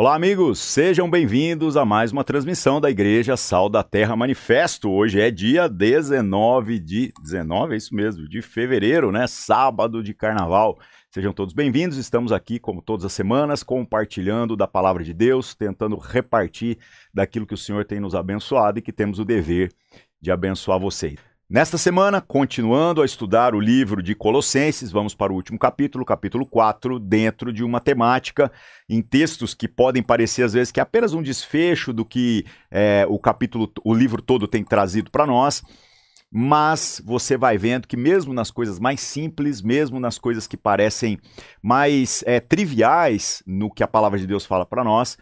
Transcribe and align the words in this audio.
Olá, 0.00 0.14
amigos, 0.14 0.60
sejam 0.60 1.10
bem-vindos 1.10 1.76
a 1.76 1.84
mais 1.84 2.12
uma 2.12 2.22
transmissão 2.22 2.80
da 2.80 2.88
Igreja 2.88 3.36
Sal 3.36 3.68
da 3.68 3.82
Terra 3.82 4.14
Manifesto. 4.14 4.88
Hoje 4.88 5.20
é 5.20 5.28
dia 5.28 5.68
19 5.68 6.78
de 6.78 7.12
19, 7.20 7.74
é 7.74 7.76
isso 7.76 7.92
mesmo, 7.92 8.28
de 8.28 8.40
fevereiro, 8.40 9.10
né? 9.10 9.26
Sábado 9.26 10.00
de 10.00 10.14
carnaval. 10.14 10.78
Sejam 11.10 11.32
todos 11.32 11.52
bem-vindos. 11.52 11.98
Estamos 11.98 12.30
aqui, 12.30 12.60
como 12.60 12.80
todas 12.80 13.04
as 13.04 13.12
semanas, 13.12 13.64
compartilhando 13.64 14.56
da 14.56 14.68
palavra 14.68 15.02
de 15.02 15.12
Deus, 15.12 15.56
tentando 15.56 15.96
repartir 15.96 16.78
daquilo 17.12 17.44
que 17.44 17.54
o 17.54 17.58
Senhor 17.58 17.84
tem 17.84 17.98
nos 17.98 18.14
abençoado 18.14 18.78
e 18.78 18.82
que 18.82 18.92
temos 18.92 19.18
o 19.18 19.24
dever 19.24 19.72
de 20.22 20.30
abençoar 20.30 20.78
vocês. 20.78 21.27
Nesta 21.50 21.78
semana, 21.78 22.20
continuando 22.20 23.00
a 23.00 23.06
estudar 23.06 23.54
o 23.54 23.60
livro 23.60 24.02
de 24.02 24.14
Colossenses, 24.14 24.92
vamos 24.92 25.14
para 25.14 25.32
o 25.32 25.34
último 25.34 25.58
capítulo, 25.58 26.04
capítulo 26.04 26.44
4, 26.44 26.98
dentro 26.98 27.50
de 27.54 27.64
uma 27.64 27.80
temática 27.80 28.52
em 28.86 29.00
textos 29.00 29.54
que 29.54 29.66
podem 29.66 30.02
parecer 30.02 30.42
às 30.42 30.52
vezes 30.52 30.70
que 30.70 30.78
é 30.78 30.82
apenas 30.82 31.14
um 31.14 31.22
desfecho 31.22 31.90
do 31.90 32.04
que 32.04 32.44
é, 32.70 33.06
o 33.08 33.18
capítulo, 33.18 33.72
o 33.82 33.94
livro 33.94 34.20
todo 34.20 34.46
tem 34.46 34.62
trazido 34.62 35.10
para 35.10 35.24
nós, 35.24 35.62
mas 36.30 37.00
você 37.02 37.34
vai 37.38 37.56
vendo 37.56 37.88
que 37.88 37.96
mesmo 37.96 38.34
nas 38.34 38.50
coisas 38.50 38.78
mais 38.78 39.00
simples, 39.00 39.62
mesmo 39.62 39.98
nas 39.98 40.18
coisas 40.18 40.46
que 40.46 40.58
parecem 40.58 41.18
mais 41.62 42.22
é, 42.26 42.40
triviais 42.40 43.42
no 43.46 43.70
que 43.70 43.82
a 43.82 43.88
palavra 43.88 44.18
de 44.18 44.26
Deus 44.26 44.44
fala 44.44 44.66
para 44.66 44.84
nós, 44.84 45.16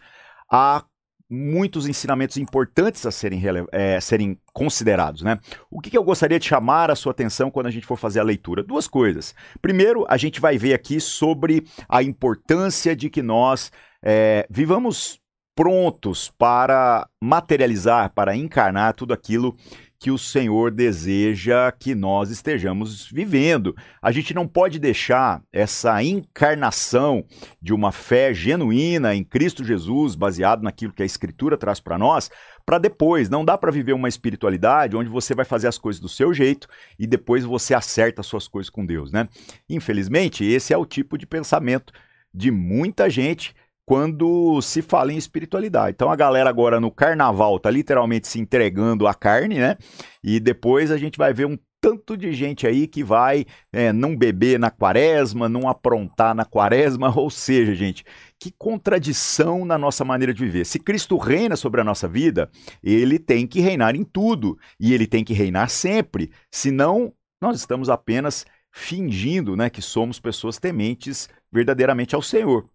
há 0.51 0.83
muitos 1.29 1.87
ensinamentos 1.87 2.37
importantes 2.37 3.05
a 3.05 3.11
serem, 3.11 3.41
é, 3.71 3.99
serem 3.99 4.39
considerados. 4.53 5.21
Né? 5.21 5.39
O 5.69 5.79
que, 5.79 5.89
que 5.89 5.97
eu 5.97 6.03
gostaria 6.03 6.39
de 6.39 6.45
chamar 6.45 6.89
a 6.89 6.95
sua 6.95 7.11
atenção 7.11 7.51
quando 7.51 7.67
a 7.67 7.71
gente 7.71 7.85
for 7.85 7.97
fazer 7.97 8.19
a 8.19 8.23
leitura? 8.23 8.63
Duas 8.63 8.87
coisas. 8.87 9.35
Primeiro, 9.61 10.05
a 10.09 10.17
gente 10.17 10.39
vai 10.39 10.57
ver 10.57 10.73
aqui 10.73 10.99
sobre 10.99 11.65
a 11.87 12.01
importância 12.01 12.95
de 12.95 13.09
que 13.09 13.21
nós 13.21 13.71
é, 14.03 14.47
vivamos 14.49 15.19
prontos 15.55 16.31
para 16.37 17.09
materializar, 17.21 18.13
para 18.13 18.35
encarnar 18.35 18.93
tudo 18.93 19.11
aquilo 19.11 19.57
que 19.99 20.11
o 20.11 20.17
Senhor 20.17 20.71
deseja 20.71 21.71
que 21.71 21.95
nós 21.95 22.29
estejamos 22.29 23.09
vivendo. 23.09 23.75
A 24.01 24.11
gente 24.11 24.33
não 24.33 24.47
pode 24.47 24.77
deixar 24.77 25.41
essa 25.51 26.03
encarnação 26.03 27.25
de 27.61 27.73
uma 27.73 27.91
fé 27.91 28.33
genuína 28.33 29.15
em 29.15 29.23
Cristo 29.23 29.63
Jesus, 29.63 30.13
baseado 30.13 30.61
naquilo 30.61 30.93
que 30.93 31.01
a 31.01 31.05
Escritura 31.05 31.57
traz 31.57 31.79
para 31.79 31.97
nós, 31.97 32.29
para 32.65 32.77
depois. 32.77 33.29
Não 33.29 33.43
dá 33.43 33.57
para 33.57 33.71
viver 33.71 33.93
uma 33.93 34.09
espiritualidade 34.09 34.95
onde 34.95 35.09
você 35.09 35.33
vai 35.33 35.45
fazer 35.45 35.67
as 35.67 35.77
coisas 35.77 35.99
do 35.99 36.09
seu 36.09 36.33
jeito 36.33 36.67
e 36.99 37.07
depois 37.07 37.43
você 37.43 37.73
acerta 37.73 38.21
as 38.21 38.27
suas 38.27 38.47
coisas 38.47 38.69
com 38.69 38.85
Deus, 38.85 39.11
né? 39.11 39.27
Infelizmente, 39.67 40.45
esse 40.45 40.73
é 40.73 40.77
o 40.77 40.85
tipo 40.85 41.17
de 41.17 41.25
pensamento 41.25 41.91
de 42.33 42.51
muita 42.51 43.09
gente 43.09 43.55
quando 43.87 44.61
se 44.61 44.81
fala 44.81 45.13
em 45.13 45.17
espiritualidade. 45.17 45.91
Então 45.95 46.11
a 46.11 46.15
galera 46.15 46.49
agora 46.49 46.77
no 46.77 46.91
carnaval 46.91 47.57
tá 47.57 47.71
literalmente 47.71 48.27
se 48.27 48.37
entregando 48.37 49.07
à 49.07 49.13
carne, 49.13 49.59
né? 49.59 49.77
E 50.21 50.41
depois 50.41 50.91
a 50.91 50.97
gente 50.97 51.17
vai 51.17 51.33
ver 51.33 51.45
um 51.45 51.57
tanto 51.79 52.17
de 52.17 52.33
gente 52.33 52.67
aí 52.67 52.85
que 52.85 53.01
vai 53.01 53.45
é, 53.71 53.93
não 53.93 54.13
beber 54.13 54.59
na 54.59 54.69
quaresma, 54.69 55.47
não 55.47 55.69
aprontar 55.69 56.35
na 56.35 56.43
quaresma, 56.43 57.13
ou 57.17 57.29
seja, 57.29 57.73
gente, 57.73 58.03
que 58.37 58.51
contradição 58.51 59.63
na 59.63 59.77
nossa 59.77 60.03
maneira 60.03 60.33
de 60.33 60.43
viver. 60.43 60.65
Se 60.65 60.79
Cristo 60.79 61.15
reina 61.15 61.55
sobre 61.55 61.79
a 61.79 61.85
nossa 61.85 62.09
vida, 62.09 62.51
ele 62.83 63.17
tem 63.17 63.47
que 63.47 63.61
reinar 63.61 63.95
em 63.95 64.03
tudo 64.03 64.59
e 64.77 64.93
ele 64.93 65.07
tem 65.07 65.23
que 65.23 65.33
reinar 65.33 65.69
sempre, 65.69 66.29
senão 66.51 67.13
nós 67.41 67.57
estamos 67.57 67.89
apenas 67.89 68.45
fingindo 68.69 69.55
né, 69.55 69.69
que 69.69 69.81
somos 69.81 70.19
pessoas 70.19 70.57
tementes 70.57 71.29
verdadeiramente 71.53 72.15
ao 72.15 72.21
Senhor. 72.21 72.67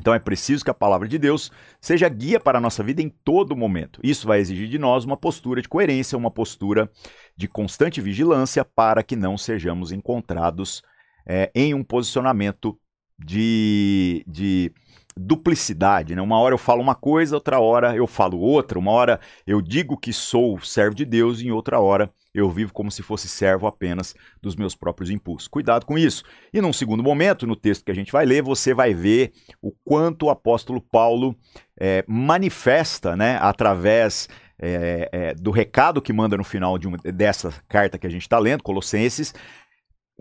Então 0.00 0.14
é 0.14 0.18
preciso 0.18 0.64
que 0.64 0.70
a 0.70 0.74
palavra 0.74 1.06
de 1.06 1.18
Deus 1.18 1.52
seja 1.78 2.08
guia 2.08 2.40
para 2.40 2.56
a 2.56 2.60
nossa 2.60 2.82
vida 2.82 3.02
em 3.02 3.10
todo 3.10 3.54
momento. 3.54 4.00
Isso 4.02 4.26
vai 4.26 4.40
exigir 4.40 4.66
de 4.66 4.78
nós 4.78 5.04
uma 5.04 5.16
postura 5.16 5.60
de 5.60 5.68
coerência, 5.68 6.16
uma 6.16 6.30
postura 6.30 6.90
de 7.36 7.46
constante 7.46 8.00
vigilância 8.00 8.64
para 8.64 9.02
que 9.02 9.14
não 9.14 9.36
sejamos 9.36 9.92
encontrados 9.92 10.82
é, 11.26 11.50
em 11.54 11.74
um 11.74 11.84
posicionamento 11.84 12.78
de, 13.18 14.24
de 14.26 14.72
duplicidade. 15.14 16.14
Né? 16.14 16.22
Uma 16.22 16.38
hora 16.40 16.54
eu 16.54 16.58
falo 16.58 16.80
uma 16.80 16.94
coisa, 16.94 17.36
outra 17.36 17.60
hora 17.60 17.94
eu 17.94 18.06
falo 18.06 18.38
outra. 18.38 18.78
Uma 18.78 18.92
hora 18.92 19.20
eu 19.46 19.60
digo 19.60 19.98
que 19.98 20.14
sou 20.14 20.58
servo 20.60 20.96
de 20.96 21.04
Deus, 21.04 21.40
e 21.40 21.48
em 21.48 21.50
outra 21.50 21.78
hora 21.78 22.10
eu 22.34 22.50
vivo 22.50 22.72
como 22.72 22.90
se 22.90 23.02
fosse 23.02 23.28
servo 23.28 23.66
apenas 23.66 24.14
dos 24.40 24.56
meus 24.56 24.74
próprios 24.74 25.10
impulsos. 25.10 25.48
Cuidado 25.48 25.84
com 25.84 25.98
isso. 25.98 26.22
E 26.52 26.60
num 26.60 26.72
segundo 26.72 27.02
momento, 27.02 27.46
no 27.46 27.56
texto 27.56 27.84
que 27.84 27.90
a 27.90 27.94
gente 27.94 28.12
vai 28.12 28.24
ler, 28.24 28.42
você 28.42 28.72
vai 28.72 28.94
ver 28.94 29.32
o 29.60 29.72
quanto 29.84 30.26
o 30.26 30.30
apóstolo 30.30 30.80
Paulo 30.80 31.36
é, 31.78 32.04
manifesta, 32.06 33.16
né, 33.16 33.38
através 33.40 34.28
é, 34.58 35.08
é, 35.12 35.34
do 35.34 35.50
recado 35.50 36.02
que 36.02 36.12
manda 36.12 36.36
no 36.36 36.44
final 36.44 36.78
de 36.78 36.86
uma, 36.86 36.98
dessa 36.98 37.52
carta 37.68 37.98
que 37.98 38.06
a 38.06 38.10
gente 38.10 38.22
está 38.22 38.38
lendo, 38.38 38.62
Colossenses, 38.62 39.34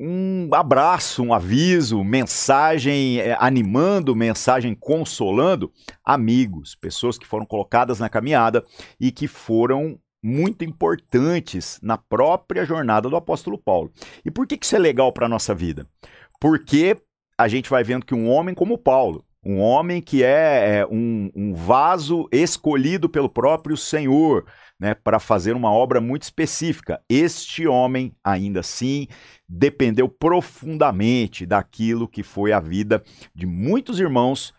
um 0.02 0.50
abraço, 0.54 1.22
um 1.22 1.34
aviso, 1.34 2.02
mensagem 2.06 3.20
é, 3.20 3.36
animando, 3.38 4.16
mensagem 4.16 4.74
consolando 4.74 5.74
amigos, 6.06 6.74
pessoas 6.74 7.18
que 7.18 7.28
foram 7.28 7.46
colocadas 7.46 8.00
na 8.00 8.08
caminhada 8.08 8.64
e 8.98 9.12
que 9.12 9.28
foram 9.28 10.00
muito 10.22 10.64
importantes 10.64 11.80
na 11.82 11.98
própria 11.98 12.66
jornada 12.66 13.10
do 13.10 13.16
apóstolo 13.16 13.58
Paulo. 13.58 13.92
E 14.24 14.32
por 14.32 14.46
que 14.46 14.60
isso 14.62 14.76
é 14.76 14.80
legal 14.80 15.12
para 15.12 15.26
a 15.26 15.30
nossa 15.30 15.56
vida? 15.56 15.88
Porque 16.40 16.98
a 17.38 17.48
gente 17.48 17.70
vai 17.70 17.84
vendo 17.84 18.06
que 18.06 18.14
um 18.14 18.30
homem 18.30 18.54
como 18.54 18.78
Paulo, 18.78 19.26
um 19.44 19.60
homem 19.60 20.02
que 20.02 20.24
é, 20.24 20.80
é 20.80 20.86
um, 20.86 21.32
um 21.34 21.54
vaso 21.54 22.28
escolhido 22.32 23.08
pelo 23.08 23.30
próprio 23.30 23.78
Senhor, 23.78 24.46
né, 24.80 24.94
para 24.94 25.20
fazer 25.20 25.56
uma 25.56 25.72
obra 25.72 26.00
muito 26.00 26.24
específica. 26.24 27.02
Este 27.10 27.68
homem, 27.68 28.14
ainda 28.24 28.60
assim, 28.62 29.08
dependeu 29.48 30.08
profundamente 30.08 31.46
daquilo 31.46 32.08
que 32.08 32.24
foi 32.24 32.52
a 32.52 32.60
vida 32.60 33.04
de 33.34 33.46
muitos 33.46 34.00
irmãos 34.00 34.54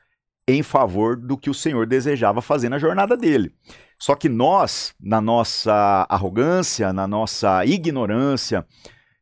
em 0.48 0.62
favor 0.62 1.16
do 1.16 1.38
que 1.38 1.48
o 1.48 1.54
Senhor 1.54 1.86
desejava 1.86 2.42
fazer 2.42 2.68
na 2.68 2.78
jornada 2.78 3.16
dele. 3.16 3.54
Só 4.00 4.14
que 4.14 4.30
nós, 4.30 4.94
na 4.98 5.20
nossa 5.20 6.06
arrogância, 6.08 6.90
na 6.90 7.06
nossa 7.06 7.66
ignorância, 7.66 8.66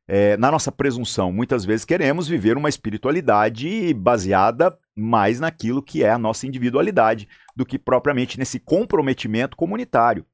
é, 0.06 0.36
na 0.36 0.52
nossa 0.52 0.70
presunção, 0.70 1.32
muitas 1.32 1.64
vezes 1.64 1.84
queremos 1.84 2.28
viver 2.28 2.56
uma 2.56 2.68
espiritualidade 2.68 3.92
baseada 3.94 4.78
mais 4.94 5.40
naquilo 5.40 5.82
que 5.82 6.04
é 6.04 6.10
a 6.10 6.18
nossa 6.18 6.46
individualidade 6.46 7.28
do 7.56 7.66
que 7.66 7.76
propriamente 7.76 8.38
nesse 8.38 8.60
comprometimento 8.60 9.56
comunitário. 9.56 10.24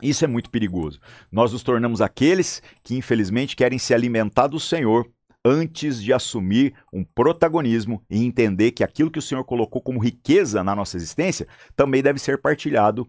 Isso 0.00 0.24
é 0.24 0.28
muito 0.28 0.48
perigoso. 0.48 1.00
Nós 1.30 1.52
nos 1.52 1.64
tornamos 1.64 2.00
aqueles 2.00 2.62
que, 2.84 2.96
infelizmente, 2.96 3.56
querem 3.56 3.80
se 3.80 3.92
alimentar 3.92 4.46
do 4.46 4.60
Senhor 4.60 5.10
antes 5.44 6.00
de 6.00 6.12
assumir 6.12 6.72
um 6.92 7.02
protagonismo 7.02 8.00
e 8.08 8.24
entender 8.24 8.70
que 8.70 8.84
aquilo 8.84 9.10
que 9.10 9.18
o 9.18 9.22
Senhor 9.22 9.42
colocou 9.44 9.82
como 9.82 9.98
riqueza 9.98 10.62
na 10.62 10.74
nossa 10.74 10.96
existência 10.96 11.48
também 11.74 12.00
deve 12.00 12.20
ser 12.20 12.40
partilhado 12.40 13.08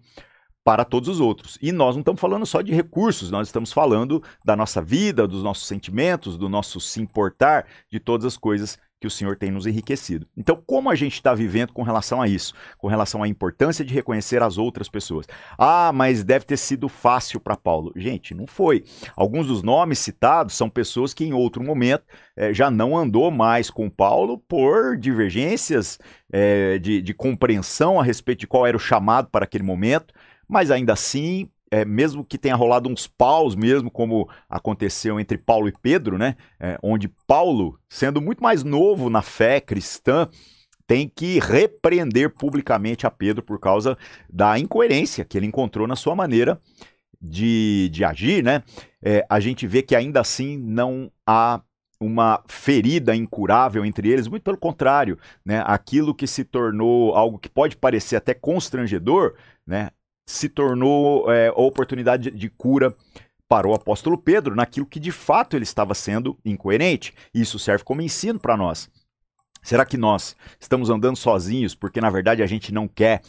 para 0.63 0.85
todos 0.85 1.09
os 1.09 1.19
outros. 1.19 1.57
E 1.61 1.71
nós 1.71 1.95
não 1.95 2.01
estamos 2.01 2.21
falando 2.21 2.45
só 2.45 2.61
de 2.61 2.73
recursos, 2.73 3.29
nós 3.29 3.47
estamos 3.47 3.73
falando 3.73 4.23
da 4.45 4.55
nossa 4.55 4.81
vida, 4.81 5.27
dos 5.27 5.43
nossos 5.43 5.67
sentimentos, 5.67 6.37
do 6.37 6.47
nosso 6.47 6.79
se 6.79 7.01
importar, 7.01 7.65
de 7.91 7.99
todas 7.99 8.25
as 8.25 8.37
coisas 8.37 8.77
que 9.03 9.07
o 9.07 9.11
Senhor 9.11 9.35
tem 9.35 9.51
nos 9.51 9.67
enriquecido. 9.67 10.25
Então, 10.37 10.63
como 10.65 10.89
a 10.89 10.95
gente 10.95 11.15
está 11.15 11.35
vivendo 11.35 11.73
com 11.73 11.83
relação 11.83 12.21
a 12.21 12.27
isso? 12.29 12.53
Com 12.77 12.87
relação 12.87 13.21
à 13.21 13.27
importância 13.27 13.83
de 13.83 13.93
reconhecer 13.93 14.41
as 14.41 14.57
outras 14.57 14.87
pessoas. 14.87 15.27
Ah, 15.57 15.91
mas 15.93 16.23
deve 16.23 16.45
ter 16.45 16.55
sido 16.55 16.87
fácil 16.87 17.41
para 17.41 17.57
Paulo. 17.57 17.91
Gente, 17.97 18.33
não 18.33 18.47
foi. 18.47 18.85
Alguns 19.13 19.47
dos 19.47 19.61
nomes 19.61 19.99
citados 19.99 20.55
são 20.55 20.69
pessoas 20.69 21.13
que 21.13 21.25
em 21.25 21.33
outro 21.33 21.61
momento 21.61 22.05
eh, 22.37 22.53
já 22.53 22.71
não 22.71 22.97
andou 22.97 23.29
mais 23.29 23.69
com 23.69 23.89
Paulo 23.89 24.37
por 24.37 24.95
divergências 24.95 25.99
eh, 26.31 26.79
de, 26.79 27.01
de 27.01 27.13
compreensão 27.13 27.99
a 27.99 28.05
respeito 28.05 28.39
de 28.39 28.47
qual 28.47 28.65
era 28.65 28.77
o 28.77 28.79
chamado 28.79 29.27
para 29.29 29.43
aquele 29.43 29.65
momento 29.65 30.13
mas 30.53 30.71
ainda 30.71 30.93
assim, 30.93 31.49
é, 31.71 31.83
mesmo 31.83 32.23
que 32.23 32.37
tenha 32.37 32.55
rolado 32.55 32.87
uns 32.87 33.07
paus 33.07 33.55
mesmo, 33.55 33.89
como 33.89 34.29
aconteceu 34.47 35.19
entre 35.19 35.39
Paulo 35.39 35.67
e 35.67 35.73
Pedro, 35.81 36.19
né? 36.19 36.35
É, 36.59 36.77
onde 36.83 37.09
Paulo, 37.25 37.79
sendo 37.89 38.21
muito 38.21 38.43
mais 38.43 38.63
novo 38.63 39.09
na 39.09 39.23
fé 39.23 39.59
cristã, 39.59 40.29
tem 40.85 41.11
que 41.13 41.39
repreender 41.39 42.29
publicamente 42.29 43.07
a 43.07 43.11
Pedro 43.11 43.41
por 43.41 43.59
causa 43.59 43.97
da 44.29 44.59
incoerência 44.59 45.25
que 45.25 45.35
ele 45.35 45.47
encontrou 45.47 45.87
na 45.87 45.95
sua 45.95 46.15
maneira 46.15 46.61
de, 47.19 47.89
de 47.91 48.03
agir, 48.03 48.43
né? 48.43 48.61
É, 49.01 49.25
a 49.27 49.39
gente 49.39 49.65
vê 49.65 49.81
que 49.81 49.95
ainda 49.95 50.21
assim 50.21 50.57
não 50.57 51.11
há 51.25 51.59
uma 51.99 52.43
ferida 52.47 53.15
incurável 53.15 53.85
entre 53.85 54.09
eles, 54.09 54.27
muito 54.27 54.43
pelo 54.43 54.57
contrário, 54.57 55.17
né? 55.43 55.63
Aquilo 55.65 56.13
que 56.13 56.27
se 56.27 56.43
tornou 56.43 57.15
algo 57.15 57.39
que 57.39 57.49
pode 57.49 57.77
parecer 57.77 58.17
até 58.17 58.33
constrangedor, 58.33 59.35
né? 59.65 59.89
Se 60.25 60.49
tornou 60.49 61.31
é, 61.31 61.47
a 61.49 61.53
oportunidade 61.53 62.31
de 62.31 62.49
cura 62.49 62.95
para 63.47 63.67
o 63.67 63.73
apóstolo 63.73 64.17
Pedro 64.17 64.55
naquilo 64.55 64.85
que 64.85 64.99
de 64.99 65.11
fato 65.11 65.55
ele 65.55 65.63
estava 65.63 65.93
sendo 65.93 66.37
incoerente. 66.43 67.13
Isso 67.33 67.59
serve 67.59 67.83
como 67.83 68.01
ensino 68.01 68.39
para 68.39 68.57
nós. 68.57 68.89
Será 69.61 69.85
que 69.85 69.97
nós 69.97 70.35
estamos 70.59 70.89
andando 70.89 71.15
sozinhos 71.15 71.75
porque 71.75 72.01
na 72.01 72.09
verdade 72.09 72.43
a 72.43 72.47
gente 72.47 72.73
não 72.73 72.87
quer 72.87 73.21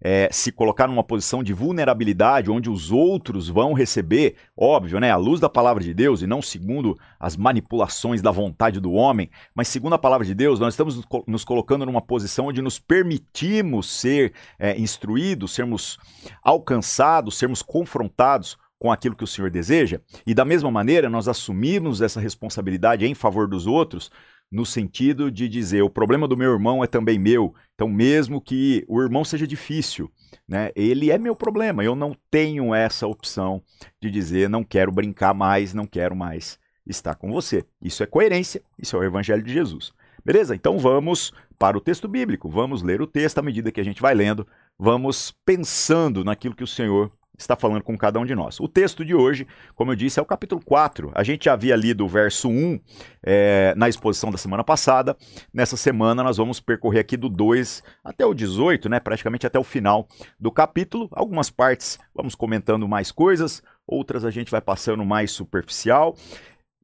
é, 0.00 0.28
se 0.30 0.52
colocar 0.52 0.86
numa 0.86 1.02
posição 1.02 1.42
de 1.42 1.52
vulnerabilidade, 1.52 2.50
onde 2.50 2.70
os 2.70 2.92
outros 2.92 3.48
vão 3.48 3.72
receber, 3.72 4.36
óbvio, 4.56 5.00
né, 5.00 5.10
a 5.10 5.16
luz 5.16 5.40
da 5.40 5.48
palavra 5.48 5.82
de 5.82 5.92
Deus, 5.92 6.22
e 6.22 6.26
não 6.26 6.40
segundo 6.40 6.96
as 7.18 7.36
manipulações 7.36 8.22
da 8.22 8.30
vontade 8.30 8.80
do 8.80 8.92
homem, 8.92 9.30
mas 9.54 9.68
segundo 9.68 9.94
a 9.94 9.98
palavra 9.98 10.26
de 10.26 10.34
Deus, 10.34 10.60
nós 10.60 10.74
estamos 10.74 11.02
nos 11.26 11.44
colocando 11.44 11.84
numa 11.84 12.02
posição 12.02 12.46
onde 12.46 12.62
nos 12.62 12.78
permitimos 12.78 13.90
ser 13.90 14.32
é, 14.58 14.78
instruídos, 14.78 15.52
sermos 15.52 15.98
alcançados, 16.42 17.36
sermos 17.36 17.62
confrontados 17.62 18.56
com 18.78 18.92
aquilo 18.92 19.16
que 19.16 19.24
o 19.24 19.26
Senhor 19.26 19.50
deseja, 19.50 20.00
e 20.24 20.32
da 20.32 20.44
mesma 20.44 20.70
maneira 20.70 21.10
nós 21.10 21.26
assumimos 21.26 22.00
essa 22.00 22.20
responsabilidade 22.20 23.04
em 23.04 23.14
favor 23.14 23.48
dos 23.48 23.66
outros, 23.66 24.10
no 24.50 24.64
sentido 24.64 25.30
de 25.30 25.48
dizer 25.48 25.82
o 25.82 25.90
problema 25.90 26.26
do 26.26 26.36
meu 26.36 26.52
irmão 26.52 26.82
é 26.82 26.86
também 26.86 27.18
meu. 27.18 27.54
Então, 27.74 27.88
mesmo 27.88 28.40
que 28.40 28.84
o 28.88 29.00
irmão 29.00 29.24
seja 29.24 29.46
difícil, 29.46 30.10
né, 30.48 30.70
ele 30.74 31.10
é 31.10 31.18
meu 31.18 31.36
problema. 31.36 31.84
Eu 31.84 31.94
não 31.94 32.16
tenho 32.30 32.74
essa 32.74 33.06
opção 33.06 33.62
de 34.00 34.10
dizer 34.10 34.48
não 34.48 34.64
quero 34.64 34.90
brincar 34.90 35.34
mais, 35.34 35.74
não 35.74 35.86
quero 35.86 36.16
mais 36.16 36.58
estar 36.86 37.14
com 37.14 37.30
você. 37.30 37.64
Isso 37.82 38.02
é 38.02 38.06
coerência, 38.06 38.62
isso 38.78 38.96
é 38.96 38.98
o 38.98 39.04
evangelho 39.04 39.42
de 39.42 39.52
Jesus. 39.52 39.92
Beleza? 40.24 40.54
Então 40.54 40.78
vamos 40.78 41.32
para 41.58 41.76
o 41.76 41.80
texto 41.80 42.08
bíblico. 42.08 42.48
Vamos 42.48 42.82
ler 42.82 43.00
o 43.02 43.06
texto 43.06 43.38
à 43.38 43.42
medida 43.42 43.70
que 43.70 43.80
a 43.80 43.84
gente 43.84 44.00
vai 44.00 44.14
lendo, 44.14 44.46
vamos 44.78 45.34
pensando 45.44 46.24
naquilo 46.24 46.54
que 46.54 46.64
o 46.64 46.68
Senhor 46.68 47.10
está 47.38 47.56
falando 47.56 47.82
com 47.82 47.96
cada 47.96 48.18
um 48.18 48.24
de 48.24 48.34
nós. 48.34 48.58
O 48.60 48.68
texto 48.68 49.04
de 49.04 49.14
hoje, 49.14 49.46
como 49.74 49.92
eu 49.92 49.96
disse, 49.96 50.18
é 50.18 50.22
o 50.22 50.26
capítulo 50.26 50.60
4. 50.64 51.12
A 51.14 51.22
gente 51.22 51.44
já 51.44 51.52
havia 51.52 51.76
lido 51.76 52.04
o 52.04 52.08
verso 52.08 52.48
1 52.48 52.80
é, 53.22 53.74
na 53.76 53.88
exposição 53.88 54.30
da 54.30 54.38
semana 54.38 54.64
passada. 54.64 55.16
Nessa 55.52 55.76
semana 55.76 56.22
nós 56.22 56.36
vamos 56.36 56.60
percorrer 56.60 57.00
aqui 57.00 57.16
do 57.16 57.28
2 57.28 57.82
até 58.04 58.26
o 58.26 58.34
18, 58.34 58.88
né, 58.88 59.00
praticamente 59.00 59.46
até 59.46 59.58
o 59.58 59.64
final 59.64 60.06
do 60.38 60.50
capítulo. 60.50 61.08
Algumas 61.12 61.50
partes 61.50 61.98
vamos 62.14 62.34
comentando 62.34 62.88
mais 62.88 63.12
coisas, 63.12 63.62
outras 63.86 64.24
a 64.24 64.30
gente 64.30 64.50
vai 64.50 64.60
passando 64.60 65.04
mais 65.04 65.30
superficial 65.30 66.16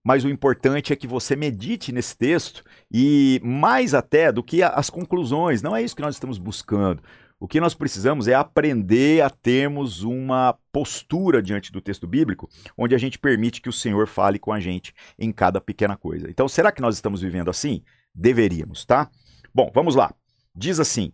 mas 0.06 0.22
o 0.22 0.28
importante 0.28 0.92
é 0.92 0.96
que 0.96 1.06
você 1.06 1.34
medite 1.34 1.90
nesse 1.90 2.14
texto 2.14 2.62
e 2.92 3.40
mais 3.42 3.94
até 3.94 4.30
do 4.30 4.42
que 4.42 4.62
as 4.62 4.90
conclusões. 4.90 5.62
Não 5.62 5.74
é 5.74 5.82
isso 5.82 5.96
que 5.96 6.02
nós 6.02 6.14
estamos 6.14 6.36
buscando. 6.36 7.02
O 7.44 7.46
que 7.46 7.60
nós 7.60 7.74
precisamos 7.74 8.26
é 8.26 8.32
aprender 8.32 9.22
a 9.22 9.28
termos 9.28 10.02
uma 10.02 10.58
postura 10.72 11.42
diante 11.42 11.70
do 11.70 11.78
texto 11.78 12.06
bíblico, 12.06 12.48
onde 12.74 12.94
a 12.94 12.98
gente 12.98 13.18
permite 13.18 13.60
que 13.60 13.68
o 13.68 13.72
Senhor 13.72 14.08
fale 14.08 14.38
com 14.38 14.50
a 14.50 14.58
gente 14.58 14.94
em 15.18 15.30
cada 15.30 15.60
pequena 15.60 15.94
coisa. 15.94 16.30
Então, 16.30 16.48
será 16.48 16.72
que 16.72 16.80
nós 16.80 16.94
estamos 16.94 17.20
vivendo 17.20 17.50
assim? 17.50 17.82
Deveríamos, 18.14 18.86
tá? 18.86 19.10
Bom, 19.54 19.70
vamos 19.74 19.94
lá. 19.94 20.14
Diz 20.56 20.80
assim, 20.80 21.12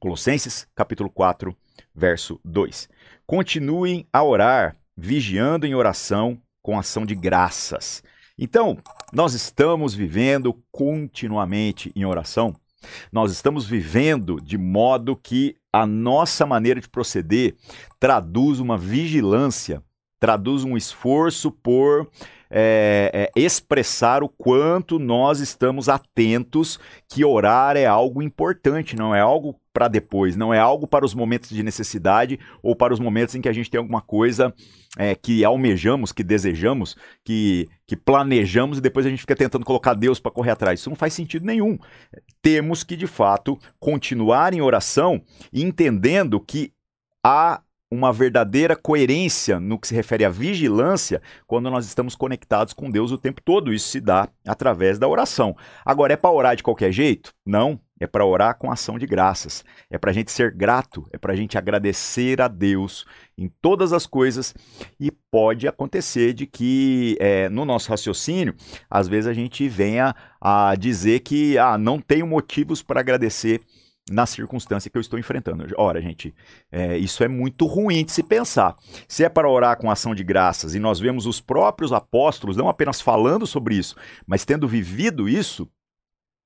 Colossenses, 0.00 0.66
capítulo 0.74 1.08
4, 1.08 1.56
verso 1.94 2.40
2. 2.44 2.88
Continuem 3.24 4.08
a 4.12 4.24
orar, 4.24 4.76
vigiando 4.96 5.68
em 5.68 5.74
oração 5.76 6.36
com 6.60 6.76
ação 6.76 7.06
de 7.06 7.14
graças. 7.14 8.02
Então, 8.36 8.76
nós 9.12 9.34
estamos 9.34 9.94
vivendo 9.94 10.52
continuamente 10.72 11.92
em 11.94 12.04
oração 12.04 12.56
nós 13.12 13.32
estamos 13.32 13.66
vivendo 13.66 14.40
de 14.40 14.58
modo 14.58 15.16
que 15.16 15.56
a 15.72 15.86
nossa 15.86 16.46
maneira 16.46 16.80
de 16.80 16.88
proceder 16.88 17.54
traduz 17.98 18.60
uma 18.60 18.78
vigilância, 18.78 19.82
traduz 20.20 20.64
um 20.64 20.76
esforço 20.76 21.50
por 21.50 22.08
é, 22.50 23.10
é, 23.12 23.40
expressar 23.40 24.22
o 24.22 24.28
quanto 24.28 24.98
nós 24.98 25.40
estamos 25.40 25.88
atentos 25.88 26.78
que 27.08 27.24
orar 27.24 27.76
é 27.76 27.86
algo 27.86 28.22
importante, 28.22 28.94
não 28.94 29.14
é 29.14 29.20
algo 29.20 29.58
para 29.74 29.88
depois, 29.88 30.36
não 30.36 30.54
é 30.54 30.58
algo 30.58 30.86
para 30.86 31.04
os 31.04 31.12
momentos 31.14 31.50
de 31.50 31.60
necessidade 31.60 32.38
ou 32.62 32.76
para 32.76 32.94
os 32.94 33.00
momentos 33.00 33.34
em 33.34 33.40
que 33.40 33.48
a 33.48 33.52
gente 33.52 33.68
tem 33.68 33.78
alguma 33.78 34.00
coisa 34.00 34.54
é, 34.96 35.16
que 35.16 35.44
almejamos, 35.44 36.12
que 36.12 36.22
desejamos, 36.22 36.96
que, 37.24 37.68
que 37.84 37.96
planejamos 37.96 38.78
e 38.78 38.80
depois 38.80 39.04
a 39.04 39.10
gente 39.10 39.18
fica 39.18 39.34
tentando 39.34 39.66
colocar 39.66 39.94
Deus 39.94 40.20
para 40.20 40.30
correr 40.30 40.52
atrás. 40.52 40.78
Isso 40.78 40.88
não 40.88 40.96
faz 40.96 41.12
sentido 41.12 41.44
nenhum. 41.44 41.76
Temos 42.40 42.84
que, 42.84 42.96
de 42.96 43.08
fato, 43.08 43.58
continuar 43.80 44.54
em 44.54 44.60
oração, 44.60 45.20
entendendo 45.52 46.38
que 46.38 46.72
há 47.20 47.60
uma 47.90 48.12
verdadeira 48.12 48.76
coerência 48.76 49.58
no 49.58 49.78
que 49.78 49.88
se 49.88 49.94
refere 49.94 50.24
à 50.24 50.30
vigilância 50.30 51.20
quando 51.46 51.68
nós 51.68 51.84
estamos 51.84 52.14
conectados 52.14 52.72
com 52.72 52.90
Deus 52.90 53.10
o 53.10 53.18
tempo 53.18 53.40
todo. 53.42 53.72
Isso 53.72 53.88
se 53.88 54.00
dá 54.00 54.28
através 54.46 55.00
da 55.00 55.08
oração. 55.08 55.56
Agora, 55.84 56.12
é 56.12 56.16
para 56.16 56.30
orar 56.30 56.54
de 56.54 56.62
qualquer 56.62 56.92
jeito? 56.92 57.32
Não. 57.44 57.80
É 58.00 58.06
para 58.06 58.26
orar 58.26 58.58
com 58.58 58.72
ação 58.72 58.98
de 58.98 59.06
graças. 59.06 59.64
É 59.88 59.96
para 59.96 60.10
a 60.10 60.14
gente 60.14 60.32
ser 60.32 60.50
grato. 60.50 61.06
É 61.12 61.18
para 61.18 61.32
a 61.32 61.36
gente 61.36 61.56
agradecer 61.56 62.40
a 62.40 62.48
Deus 62.48 63.06
em 63.38 63.48
todas 63.62 63.92
as 63.92 64.06
coisas. 64.06 64.54
E 64.98 65.10
pode 65.10 65.68
acontecer 65.68 66.32
de 66.32 66.46
que 66.46 67.16
é, 67.20 67.48
no 67.48 67.64
nosso 67.64 67.90
raciocínio, 67.90 68.54
às 68.90 69.06
vezes 69.06 69.28
a 69.28 69.32
gente 69.32 69.68
venha 69.68 70.14
a 70.40 70.74
dizer 70.74 71.20
que 71.20 71.56
ah, 71.56 71.78
não 71.78 72.00
tenho 72.00 72.26
motivos 72.26 72.82
para 72.82 73.00
agradecer 73.00 73.60
na 74.10 74.26
circunstância 74.26 74.90
que 74.90 74.96
eu 74.96 75.00
estou 75.00 75.18
enfrentando. 75.18 75.66
Ora, 75.78 76.00
gente, 76.00 76.34
é, 76.70 76.98
isso 76.98 77.24
é 77.24 77.28
muito 77.28 77.66
ruim 77.66 78.04
de 78.04 78.12
se 78.12 78.22
pensar. 78.22 78.76
Se 79.08 79.24
é 79.24 79.28
para 79.28 79.48
orar 79.48 79.78
com 79.78 79.90
ação 79.90 80.14
de 80.14 80.22
graças 80.22 80.74
e 80.74 80.78
nós 80.78 81.00
vemos 81.00 81.26
os 81.26 81.40
próprios 81.40 81.92
apóstolos 81.92 82.56
não 82.56 82.68
apenas 82.68 83.00
falando 83.00 83.46
sobre 83.46 83.76
isso, 83.76 83.96
mas 84.26 84.44
tendo 84.44 84.68
vivido 84.68 85.28
isso, 85.28 85.68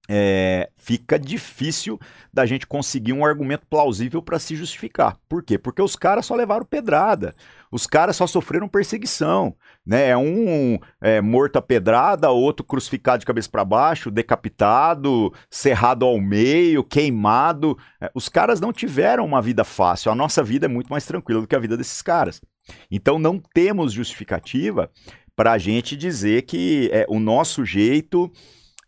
é, 0.09 0.71
fica 0.77 1.19
difícil 1.19 2.01
da 2.33 2.47
gente 2.47 2.67
conseguir 2.67 3.13
um 3.13 3.25
argumento 3.25 3.67
plausível 3.69 4.23
para 4.23 4.39
se 4.39 4.57
justificar. 4.57 5.19
Por 5.29 5.43
quê? 5.43 5.59
Porque 5.59 5.83
os 5.83 5.95
caras 5.95 6.25
só 6.25 6.35
levaram 6.35 6.65
pedrada, 6.65 7.35
os 7.71 7.87
caras 7.87 8.17
só 8.17 8.27
sofreram 8.27 8.69
perseguição. 8.69 9.55
Né? 9.87 10.09
É 10.09 10.17
um 10.17 10.79
é, 11.01 11.21
morto 11.21 11.57
a 11.57 11.63
pedrada, 11.63 12.31
outro 12.31 12.65
crucificado 12.65 13.21
de 13.21 13.27
cabeça 13.27 13.51
para 13.51 13.65
baixo, 13.65 14.11
decapitado, 14.11 15.33
cerrado 15.51 16.07
ao 16.07 16.19
meio, 16.19 16.83
queimado. 16.83 17.77
É, 18.01 18.11
os 18.15 18.29
caras 18.31 18.61
não 18.61 18.73
tiveram 18.73 19.27
uma 19.27 19.43
vida 19.43 19.63
fácil. 19.63 20.11
A 20.11 20.15
nossa 20.15 20.43
vida 20.43 20.65
é 20.65 20.69
muito 20.69 20.89
mais 20.89 21.05
tranquila 21.05 21.43
do 21.43 21.47
que 21.47 21.57
a 21.57 21.61
vida 21.61 21.77
desses 21.77 22.01
caras. 22.01 22.41
Então 22.91 23.19
não 23.19 23.39
temos 23.39 23.93
justificativa 23.93 24.91
para 25.37 25.53
a 25.53 25.59
gente 25.59 25.97
dizer 25.97 26.43
que 26.43 26.91
é, 26.93 27.07
o 27.09 27.21
nosso 27.21 27.65
jeito 27.65 28.33